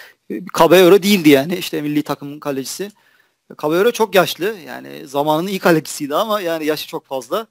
Caballero 0.58 1.02
değildi 1.02 1.28
yani 1.28 1.56
işte 1.56 1.82
milli 1.82 2.02
takımın 2.02 2.40
kalecisi. 2.40 2.90
Caballero 3.62 3.90
çok 3.90 4.14
yaşlı. 4.14 4.54
Yani 4.66 5.08
zamanının 5.08 5.48
iyi 5.48 5.58
kalecisiydi 5.58 6.14
ama 6.14 6.40
yani 6.40 6.66
yaşı 6.66 6.86
çok 6.88 7.06
fazla. 7.06 7.46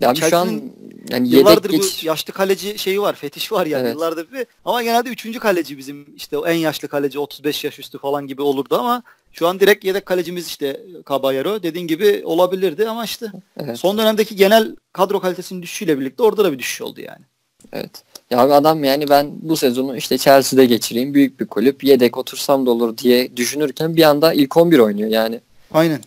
Yani 0.00 0.16
şu 0.16 0.36
an 0.36 0.62
yani 1.08 1.28
yıllardır 1.28 1.70
geç... 1.70 2.02
bu 2.02 2.06
yaşlı 2.06 2.32
kaleci 2.32 2.78
şeyi 2.78 3.00
var, 3.00 3.14
fetiş 3.14 3.52
var 3.52 3.66
yani 3.66 3.82
evet. 3.82 3.94
yıllardır 3.94 4.32
bir. 4.32 4.46
Ama 4.64 4.82
genelde 4.82 5.08
üçüncü 5.08 5.38
kaleci 5.38 5.78
bizim 5.78 6.06
işte 6.16 6.36
en 6.46 6.54
yaşlı 6.54 6.88
kaleci 6.88 7.18
35 7.18 7.64
yaş 7.64 7.78
üstü 7.78 7.98
falan 7.98 8.26
gibi 8.26 8.42
olurdu 8.42 8.78
ama 8.78 9.02
şu 9.32 9.48
an 9.48 9.60
direkt 9.60 9.84
yedek 9.84 10.06
kalecimiz 10.06 10.46
işte 10.46 10.80
Caballero 11.08 11.62
dediğin 11.62 11.86
gibi 11.86 12.22
olabilirdi 12.24 12.88
ama 12.88 13.04
işte 13.04 13.32
evet. 13.60 13.78
son 13.78 13.98
dönemdeki 13.98 14.36
genel 14.36 14.76
kadro 14.92 15.20
kalitesinin 15.20 15.62
düşüşüyle 15.62 16.00
birlikte 16.00 16.22
orada 16.22 16.44
da 16.44 16.52
bir 16.52 16.58
düşüş 16.58 16.82
oldu 16.82 17.00
yani. 17.00 17.24
Evet. 17.72 18.02
Ya 18.30 18.40
adam 18.40 18.84
yani 18.84 19.08
ben 19.08 19.30
bu 19.42 19.56
sezonu 19.56 19.96
işte 19.96 20.18
Chelsea'de 20.18 20.66
geçireyim 20.66 21.14
büyük 21.14 21.40
bir 21.40 21.46
kulüp 21.46 21.84
yedek 21.84 22.18
otursam 22.18 22.66
da 22.66 22.70
olur 22.70 22.98
diye 22.98 23.36
düşünürken 23.36 23.96
bir 23.96 24.02
anda 24.02 24.32
ilk 24.32 24.56
11 24.56 24.78
oynuyor 24.78 25.08
yani. 25.08 25.40
Aynen. 25.72 26.00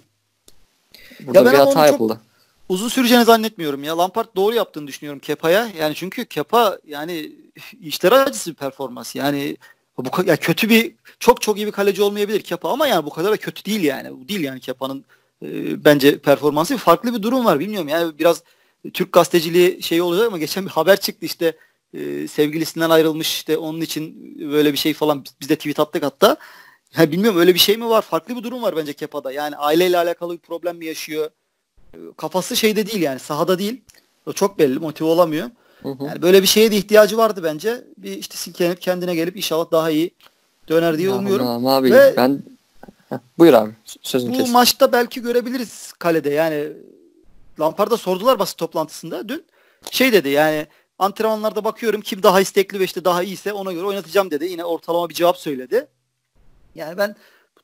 Burada 1.20 1.40
ya 1.40 1.52
bir 1.52 1.58
hata 1.58 1.88
yapıldı. 1.88 2.14
Çok 2.14 2.27
uzun 2.70 2.88
süreceğini 2.88 3.26
zannetmiyorum 3.26 3.84
ya. 3.84 3.98
Lampard 3.98 4.28
doğru 4.36 4.56
yaptığını 4.56 4.88
düşünüyorum 4.88 5.20
Kepa'ya. 5.20 5.72
Yani 5.80 5.96
çünkü 5.96 6.26
Kepa 6.26 6.80
yani 6.88 7.32
işler 7.82 8.12
acısı 8.12 8.52
bir 8.52 8.56
performans. 8.56 9.16
Yani 9.16 9.58
bu 9.98 10.24
ya 10.26 10.38
kötü 10.38 10.70
bir 10.70 10.96
çok 11.20 11.42
çok 11.42 11.58
iyi 11.58 11.68
bir 11.68 11.72
kaleci 11.72 12.04
olmayabilir 12.04 12.42
Kepa 12.42 12.70
ama 12.70 12.88
yani 12.88 13.06
bu 13.06 13.10
kadar 13.10 13.32
da 13.32 13.38
kötü 13.38 13.66
değil 13.66 13.84
yani. 13.84 14.20
Bu 14.20 14.28
değil 14.28 14.42
yani 14.42 14.60
Kepa'nın 14.60 15.06
e, 15.44 15.84
bence 15.86 16.20
performansı 16.20 16.78
farklı 16.78 17.14
bir 17.16 17.24
durum 17.24 17.46
var 17.46 17.60
bilmiyorum 17.60 17.88
yani 17.88 18.20
biraz 18.20 18.44
Türk 18.94 19.12
gazeteciliği 19.14 19.84
şey 19.84 20.02
olacak 20.02 20.28
ama 20.28 20.38
geçen 20.38 20.66
bir 20.66 20.70
haber 20.72 21.00
çıktı 21.00 21.26
işte 21.26 21.58
e, 21.94 22.28
sevgilisinden 22.28 22.90
ayrılmış 22.90 23.34
işte 23.34 23.58
onun 23.58 23.82
için 23.82 24.36
böyle 24.52 24.74
bir 24.74 24.78
şey 24.78 24.94
falan 24.94 25.26
biz 25.42 25.50
de 25.50 25.56
tweet 25.56 25.80
attık 25.80 26.04
hatta. 26.04 26.38
Ya 26.98 27.12
bilmiyorum 27.12 27.40
öyle 27.40 27.54
bir 27.54 27.60
şey 27.60 27.78
mi 27.78 27.90
var? 27.90 28.02
Farklı 28.02 28.36
bir 28.38 28.44
durum 28.44 28.62
var 28.64 28.76
bence 28.76 28.94
Kepa'da. 28.94 29.32
Yani 29.32 29.56
aileyle 29.56 29.98
alakalı 29.98 30.34
bir 30.34 30.38
problem 30.40 30.78
mi 30.78 30.86
yaşıyor? 30.86 31.30
Kafası 32.18 32.56
şeyde 32.58 32.88
değil 32.88 33.02
yani 33.02 33.20
sahada 33.20 33.60
değil. 33.60 33.82
O 34.26 34.34
çok 34.34 34.60
belli 34.60 34.80
motive 34.80 35.08
olamıyor. 35.08 35.50
Hı 35.84 35.90
hı. 35.90 36.04
Yani 36.04 36.22
böyle 36.22 36.42
bir 36.42 36.48
şeye 36.48 36.72
de 36.72 36.78
ihtiyacı 36.78 37.18
vardı 37.18 37.42
bence. 37.44 37.84
Bir 37.98 38.18
işte 38.18 38.38
silkelenip 38.38 38.82
kendine 38.82 39.16
gelip 39.16 39.38
inşallah 39.38 39.72
daha 39.72 39.90
iyi 39.90 40.12
döner 40.70 40.98
diye 40.98 41.10
ya 41.10 41.16
umuyorum. 41.16 41.48
Ama 41.48 41.76
abi 41.76 41.92
Ve 41.92 42.14
ben 42.18 42.44
Heh, 43.10 43.18
buyur 43.38 43.54
abi 43.54 43.72
sözünü 44.02 44.34
Bu 44.34 44.38
kes. 44.38 44.52
maçta 44.52 44.92
belki 44.92 45.22
görebiliriz 45.22 45.94
kalede 46.00 46.30
yani 46.30 46.68
Lampard'a 47.60 47.98
sordular 47.98 48.40
basın 48.40 48.58
toplantısında 48.58 49.30
dün. 49.30 49.46
Şey 49.92 50.14
dedi 50.14 50.30
yani 50.30 50.68
antrenmanlarda 51.00 51.64
bakıyorum 51.64 52.02
kim 52.02 52.24
daha 52.24 52.42
istekli 52.42 52.80
ve 52.80 52.84
işte 52.84 53.06
daha 53.06 53.24
iyiyse 53.24 53.54
ona 53.54 53.74
göre 53.74 53.86
oynatacağım 53.86 54.32
dedi. 54.32 54.46
Yine 54.46 54.66
ortalama 54.66 55.10
bir 55.10 55.14
cevap 55.14 55.38
söyledi. 55.38 55.88
Yani 56.76 56.98
ben 56.98 57.16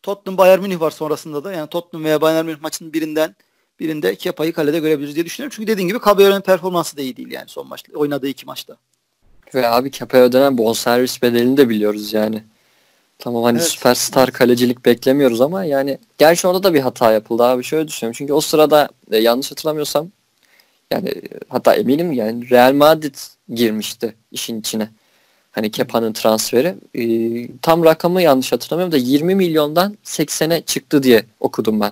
Tottenham 0.03 0.37
Bayern 0.37 0.61
Münih 0.61 0.79
var 0.79 0.91
sonrasında 0.91 1.43
da 1.43 1.53
yani 1.53 1.69
Tottenham 1.69 2.05
veya 2.05 2.21
Bayern 2.21 2.45
Münih 2.45 2.61
maçının 2.61 2.93
birinden 2.93 3.35
birinde 3.83 4.15
Kepa'yı 4.15 4.53
kalede 4.53 4.79
görebiliriz 4.79 5.15
diye 5.15 5.25
düşünüyorum. 5.25 5.53
Çünkü 5.55 5.67
dediğin 5.67 5.87
gibi 5.87 5.99
Caballero'nun 6.05 6.41
performansı 6.41 6.97
da 6.97 7.01
iyi 7.01 7.17
değil 7.17 7.31
yani 7.31 7.45
son 7.47 7.67
maçta. 7.67 7.97
Oynadığı 7.97 8.27
iki 8.27 8.45
maçta. 8.45 8.77
Ve 9.55 9.67
abi 9.67 9.91
Kepa'ya 9.91 10.23
ödenen 10.23 10.57
bonservis 10.57 11.21
bedelini 11.21 11.57
de 11.57 11.69
biliyoruz 11.69 12.13
yani. 12.13 12.43
Tamam 13.19 13.43
hani 13.43 13.57
evet. 13.57 13.67
süperstar 13.67 14.31
kalecilik 14.31 14.85
beklemiyoruz 14.85 15.41
ama 15.41 15.65
yani 15.65 15.97
gerçi 16.17 16.47
orada 16.47 16.63
da 16.63 16.73
bir 16.73 16.79
hata 16.79 17.11
yapıldı 17.11 17.43
abi. 17.43 17.63
Şöyle 17.63 17.87
düşünüyorum. 17.87 18.15
Çünkü 18.17 18.33
o 18.33 18.41
sırada 18.41 18.89
e, 19.11 19.17
yanlış 19.17 19.51
hatırlamıyorsam 19.51 20.07
yani 20.91 21.13
hatta 21.49 21.75
eminim 21.75 22.11
yani 22.11 22.49
Real 22.49 22.73
Madrid 22.73 23.15
girmişti 23.49 24.15
işin 24.31 24.59
içine. 24.59 24.89
Hani 25.51 25.71
Kepa'nın 25.71 26.13
transferi. 26.13 26.75
E, 26.95 27.03
tam 27.61 27.85
rakamı 27.85 28.21
yanlış 28.21 28.51
hatırlamıyorum 28.51 28.91
da 28.91 28.97
20 28.97 29.35
milyondan 29.35 29.97
80'e 30.05 30.61
çıktı 30.61 31.03
diye 31.03 31.25
okudum 31.39 31.79
ben. 31.79 31.91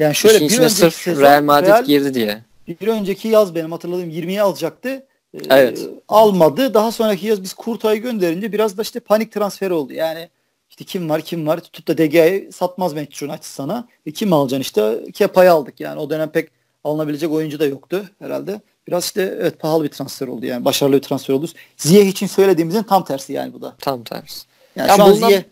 Yani 0.00 0.14
şöyle 0.14 0.36
İşin 0.36 0.48
bir 0.48 0.62
önceki 0.62 0.74
sırf 0.74 0.94
sezon 0.94 1.22
Real 1.22 1.42
Madrid 1.42 1.68
Real, 1.68 1.84
girdi 1.84 2.14
diye. 2.14 2.42
Bir 2.80 2.88
önceki 2.88 3.28
yaz 3.28 3.54
benim 3.54 3.72
hatırladığım 3.72 4.10
20'ye 4.10 4.42
alacaktı. 4.42 4.88
Ee, 5.34 5.38
evet. 5.50 5.88
almadı. 6.08 6.74
Daha 6.74 6.92
sonraki 6.92 7.26
yaz 7.26 7.42
biz 7.42 7.54
Kurtay'ı 7.54 8.02
gönderince 8.02 8.52
biraz 8.52 8.78
da 8.78 8.82
işte 8.82 9.00
panik 9.00 9.32
transfer 9.32 9.70
oldu. 9.70 9.92
Yani 9.92 10.28
işte 10.70 10.84
kim 10.84 11.08
var 11.08 11.22
kim 11.22 11.46
var 11.46 11.60
tutup 11.60 11.88
da 11.88 11.98
DG'yi 11.98 12.52
satmaz 12.52 12.92
Manchester 12.92 13.28
United 13.28 13.42
sana. 13.42 13.88
E 14.06 14.10
kim 14.10 14.32
alacaksın 14.32 14.60
işte 14.60 15.12
Kepa'yı 15.12 15.52
aldık 15.52 15.80
yani. 15.80 16.00
O 16.00 16.10
dönem 16.10 16.30
pek 16.30 16.48
alınabilecek 16.84 17.32
oyuncu 17.32 17.58
da 17.58 17.66
yoktu 17.66 18.04
herhalde. 18.18 18.60
Biraz 18.88 19.04
işte 19.04 19.38
evet 19.40 19.58
pahalı 19.58 19.84
bir 19.84 19.88
transfer 19.88 20.28
oldu 20.28 20.46
yani. 20.46 20.64
Başarılı 20.64 20.96
bir 20.96 21.02
transfer 21.02 21.34
oldu. 21.34 21.48
Ziyeh 21.76 22.06
için 22.06 22.26
söylediğimizin 22.26 22.82
tam 22.82 23.04
tersi 23.04 23.32
yani 23.32 23.52
bu 23.52 23.62
da. 23.62 23.74
Tam 23.80 24.04
tersi. 24.04 24.40
Yani 24.76 24.88
ya 24.88 24.96
şu 24.96 25.02
an 25.02 25.12
Ziyeh 25.12 25.42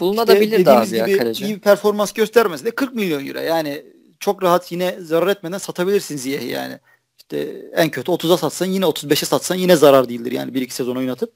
bulunabilir 0.00 0.58
işte 0.58 0.70
abi 0.70 0.96
ya 0.96 1.18
kaleci. 1.18 1.44
iyi 1.44 1.54
bir 1.54 1.60
performans 1.60 2.12
göstermesi 2.12 2.64
de 2.64 2.70
40 2.70 2.94
milyon 2.94 3.26
euro. 3.26 3.38
Yani 3.38 3.82
çok 4.20 4.42
rahat 4.42 4.72
yine 4.72 4.96
zarar 5.00 5.26
etmeden 5.26 5.58
satabilirsin 5.58 6.16
Ziyeh'i 6.16 6.48
yani. 6.48 6.78
İşte 7.18 7.62
en 7.74 7.90
kötü 7.90 8.12
30'a 8.12 8.36
satsan 8.36 8.66
yine 8.66 8.84
35'e 8.84 9.26
satsan 9.26 9.54
yine 9.54 9.76
zarar 9.76 10.08
değildir 10.08 10.32
yani 10.32 10.54
bir 10.54 10.62
iki 10.62 10.74
sezon 10.74 10.96
oynatıp. 10.96 11.32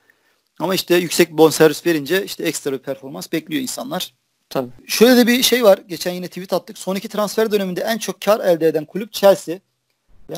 Ama 0.59 0.75
işte 0.75 0.97
yüksek 0.97 1.33
bonservis 1.33 1.87
verince 1.87 2.25
işte 2.25 2.45
ekstra 2.45 2.73
bir 2.73 2.79
performans 2.79 3.33
bekliyor 3.33 3.62
insanlar. 3.62 4.14
Tabii. 4.51 4.69
Şöyle 4.87 5.16
de 5.16 5.27
bir 5.27 5.43
şey 5.43 5.64
var. 5.64 5.79
Geçen 5.88 6.12
yine 6.12 6.29
tweet 6.29 6.53
attık. 6.53 6.79
Son 6.79 6.97
iki 6.97 7.09
transfer 7.09 7.53
döneminde 7.53 7.81
en 7.81 7.99
çok 7.99 8.21
kar 8.21 8.40
elde 8.40 8.66
eden 8.66 8.85
kulüp 8.85 9.12
Chelsea. 9.12 9.59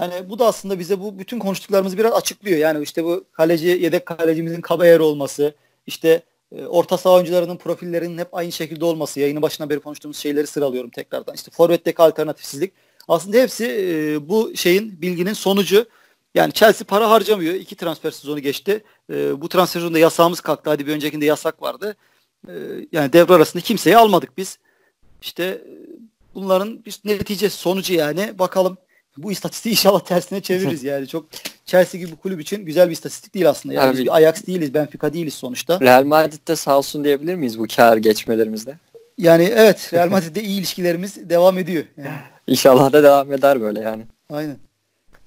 Yani 0.00 0.30
bu 0.30 0.38
da 0.38 0.46
aslında 0.46 0.78
bize 0.78 1.00
bu 1.00 1.18
bütün 1.18 1.38
konuştuklarımızı 1.38 1.98
biraz 1.98 2.12
açıklıyor. 2.12 2.58
Yani 2.58 2.82
işte 2.82 3.04
bu 3.04 3.24
kaleci 3.32 3.66
yedek 3.66 4.06
kalecimizin 4.06 4.62
Caballero 4.68 5.04
olması, 5.04 5.54
işte 5.86 6.22
orta 6.68 6.98
saha 6.98 7.14
oyuncularının 7.14 7.56
profillerinin 7.56 8.18
hep 8.18 8.34
aynı 8.34 8.52
şekilde 8.52 8.84
olması, 8.84 9.20
yayının 9.20 9.42
başına 9.42 9.70
beri 9.70 9.80
konuştuğumuz 9.80 10.16
şeyleri 10.16 10.46
sıralıyorum 10.46 10.90
tekrardan. 10.90 11.34
İşte 11.34 11.50
forvetteki 11.50 12.02
alternatifsizlik. 12.02 12.72
Aslında 13.08 13.36
hepsi 13.36 13.64
e, 13.66 14.28
bu 14.28 14.56
şeyin, 14.56 15.02
bilginin 15.02 15.32
sonucu. 15.32 15.86
Yani 16.34 16.52
Chelsea 16.52 16.86
para 16.86 17.10
harcamıyor. 17.10 17.54
İki 17.54 17.76
transfer 17.76 18.10
sezonu 18.10 18.40
geçti. 18.40 18.84
E, 19.10 19.40
bu 19.40 19.48
transfer 19.48 19.72
sezonunda 19.80 19.98
yasağımız 19.98 20.40
kalktı. 20.40 20.70
Hadi 20.70 20.86
bir 20.86 20.92
öncekinde 20.92 21.24
yasak 21.24 21.62
vardı. 21.62 21.96
E, 22.48 22.52
yani 22.92 23.12
devre 23.12 23.34
arasında 23.34 23.62
kimseyi 23.62 23.96
almadık 23.96 24.38
biz. 24.38 24.58
İşte 25.22 25.44
e, 25.44 25.62
bunların 26.34 26.84
bir 26.84 27.00
neticesi, 27.04 27.56
sonucu 27.56 27.94
yani. 27.94 28.38
Bakalım 28.38 28.76
bu 29.16 29.32
istatistiği 29.32 29.72
inşallah 29.72 30.00
tersine 30.00 30.40
çeviririz 30.40 30.84
yani. 30.84 31.08
Çok 31.08 31.26
Chelsea 31.64 32.00
gibi 32.00 32.10
bir 32.10 32.16
kulüp 32.16 32.40
için 32.40 32.64
güzel 32.64 32.88
bir 32.88 32.92
istatistik 32.92 33.34
değil 33.34 33.48
aslında. 33.48 33.74
Yani 33.74 33.88
Abi, 33.88 33.96
biz 33.96 34.04
bir 34.04 34.16
Ajax 34.16 34.46
değiliz, 34.46 34.74
Benfica 34.74 35.12
değiliz 35.12 35.34
sonuçta. 35.34 35.80
Real 35.80 36.04
Madrid'de 36.04 36.56
sağ 36.56 36.78
olsun 36.78 37.04
diyebilir 37.04 37.34
miyiz 37.34 37.58
bu 37.58 37.66
kar 37.76 37.96
geçmelerimizde? 37.96 38.78
Yani 39.18 39.44
evet 39.44 39.94
Real 39.94 40.08
Madrid'de 40.08 40.42
iyi 40.42 40.58
ilişkilerimiz 40.58 41.30
devam 41.30 41.58
ediyor. 41.58 41.84
Yani. 41.96 42.08
İnşallah 42.46 42.92
da 42.92 43.02
devam 43.02 43.32
eder 43.32 43.60
böyle 43.60 43.80
yani. 43.80 44.02
Aynen. 44.30 44.56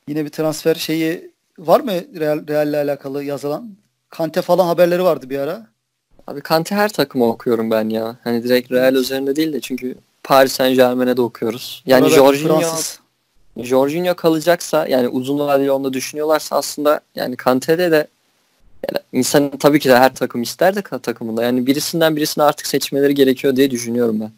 Yine 0.07 0.25
bir 0.25 0.29
transfer 0.29 0.75
şeyi 0.75 1.31
var 1.59 1.79
mı 1.79 1.91
Real 1.91 2.47
Real'le 2.47 2.75
alakalı 2.75 3.23
yazılan? 3.23 3.69
Kante 4.09 4.41
falan 4.41 4.65
haberleri 4.65 5.03
vardı 5.03 5.29
bir 5.29 5.39
ara. 5.39 5.67
Abi 6.27 6.41
Kante 6.41 6.75
her 6.75 6.89
takımı 6.89 7.25
okuyorum 7.25 7.71
ben 7.71 7.89
ya. 7.89 8.17
Hani 8.23 8.43
direkt 8.43 8.71
Real 8.71 8.95
üzerinde 8.95 9.35
değil 9.35 9.53
de 9.53 9.61
çünkü 9.61 9.95
Paris 10.23 10.51
Saint 10.51 10.75
Germain'e 10.75 11.17
de 11.17 11.21
okuyoruz. 11.21 11.83
Yani 11.85 12.09
Jorginho 12.09 12.59
Fransız. 12.59 12.99
Jorginho 13.57 14.15
kalacaksa 14.15 14.87
yani 14.87 15.07
uzun 15.07 15.39
vadeli 15.39 15.71
onda 15.71 15.93
düşünüyorlarsa 15.93 16.55
aslında 16.55 16.99
yani 17.15 17.35
Kante'de 17.35 17.91
de 17.91 18.07
yani 18.89 19.03
insan 19.13 19.57
tabii 19.57 19.79
ki 19.79 19.89
de 19.89 19.97
her 19.97 20.15
takım 20.15 20.41
ister 20.41 20.75
de 20.75 20.81
takımında. 20.81 21.43
Yani 21.43 21.67
birisinden 21.67 22.15
birisini 22.15 22.43
artık 22.43 22.67
seçmeleri 22.67 23.15
gerekiyor 23.15 23.55
diye 23.55 23.71
düşünüyorum 23.71 24.19
ben. 24.19 24.31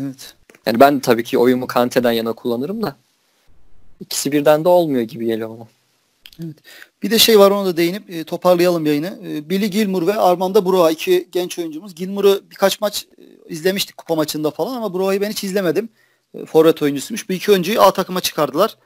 Evet. 0.00 0.34
Yani 0.66 0.80
ben 0.80 0.96
de 0.96 1.00
tabii 1.00 1.24
ki 1.24 1.38
oyumu 1.38 1.66
Kante'den 1.66 2.12
yana 2.12 2.32
kullanırım 2.32 2.82
da 2.82 2.96
ikisi 4.00 4.32
birden 4.32 4.64
de 4.64 4.68
olmuyor 4.68 5.02
gibi 5.02 5.26
geliyor 5.26 5.50
bana. 5.50 5.66
Bir 7.02 7.10
de 7.10 7.18
şey 7.18 7.38
var 7.38 7.50
ona 7.50 7.66
da 7.66 7.76
değinip 7.76 8.10
e, 8.10 8.24
toparlayalım 8.24 8.86
yayını. 8.86 9.18
E, 9.26 9.50
Billy 9.50 9.70
Gilmour 9.70 10.06
ve 10.06 10.14
Armando 10.14 10.66
Broa 10.66 10.90
iki 10.90 11.28
genç 11.32 11.58
oyuncumuz. 11.58 11.94
Gilmour'u 11.94 12.42
birkaç 12.50 12.80
maç 12.80 13.06
e, 13.18 13.54
izlemiştik 13.54 13.96
kupa 13.96 14.14
maçında 14.14 14.50
falan 14.50 14.76
ama 14.76 14.94
Broa'yı 14.94 15.20
ben 15.20 15.30
hiç 15.30 15.44
izlemedim. 15.44 15.88
E, 16.34 16.46
forvet 16.46 16.82
oyuncusuymuş. 16.82 17.28
Bu 17.28 17.32
iki 17.32 17.50
oyuncuyu 17.50 17.82
A 17.82 17.92
takıma 17.92 18.20
çıkardılar. 18.20 18.76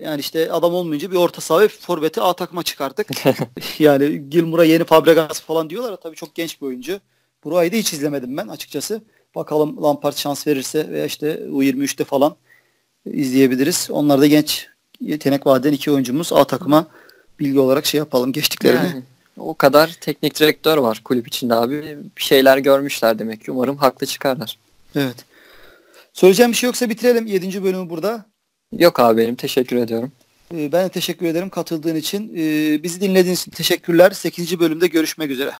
Yani 0.00 0.20
işte 0.20 0.52
adam 0.52 0.74
olmayınca 0.74 1.10
bir 1.10 1.16
orta 1.16 1.40
saha 1.40 1.60
ve 1.60 1.68
forveti 1.68 2.20
A 2.20 2.32
takıma 2.32 2.62
çıkarttık. 2.62 3.08
yani 3.78 4.30
Gilmour'a 4.30 4.64
yeni 4.64 4.84
Fabregas 4.84 5.40
falan 5.40 5.70
diyorlar. 5.70 5.96
Tabii 5.96 6.16
çok 6.16 6.34
genç 6.34 6.60
bir 6.60 6.66
oyuncu. 6.66 7.00
Broa'yı 7.44 7.72
da 7.72 7.76
hiç 7.76 7.92
izlemedim 7.92 8.36
ben 8.36 8.48
açıkçası. 8.48 9.02
Bakalım 9.34 9.82
Lampard 9.82 10.16
şans 10.16 10.46
verirse 10.46 10.88
veya 10.90 11.04
işte 11.04 11.40
U23'te 11.50 12.04
falan 12.04 12.36
izleyebiliriz. 13.06 13.88
Onlar 13.90 14.20
da 14.20 14.26
genç 14.26 14.68
yetenek 15.00 15.46
vaden 15.46 15.72
iki 15.72 15.90
oyuncumuz 15.90 16.32
A 16.32 16.44
takıma 16.44 16.86
bilgi 17.40 17.58
olarak 17.58 17.86
şey 17.86 17.98
yapalım 17.98 18.32
geçtiklerini. 18.32 18.86
Yani, 18.86 19.02
o 19.38 19.54
kadar 19.54 19.96
teknik 20.00 20.40
direktör 20.40 20.78
var 20.78 21.00
kulüp 21.04 21.28
içinde 21.28 21.54
abi. 21.54 21.98
Bir 22.16 22.22
şeyler 22.22 22.58
görmüşler 22.58 23.18
demek 23.18 23.44
ki. 23.44 23.50
Umarım 23.50 23.76
haklı 23.76 24.06
çıkarlar. 24.06 24.58
Evet. 24.96 25.31
Söyleyeceğim 26.12 26.52
bir 26.52 26.56
şey 26.56 26.66
yoksa 26.66 26.90
bitirelim 26.90 27.26
7. 27.26 27.64
bölümü 27.64 27.90
burada. 27.90 28.26
Yok 28.78 29.00
abi 29.00 29.22
benim 29.22 29.34
teşekkür 29.34 29.76
ediyorum. 29.76 30.12
Ee, 30.54 30.72
Ben 30.72 30.84
de 30.84 30.88
teşekkür 30.88 31.26
ederim 31.26 31.50
katıldığın 31.50 31.96
için. 31.96 32.32
Ee, 32.36 32.82
Bizi 32.82 33.00
dinlediğiniz 33.00 33.40
için 33.40 33.50
teşekkürler. 33.50 34.10
8. 34.10 34.60
bölümde 34.60 34.86
görüşmek 34.86 35.30
üzere. 35.30 35.50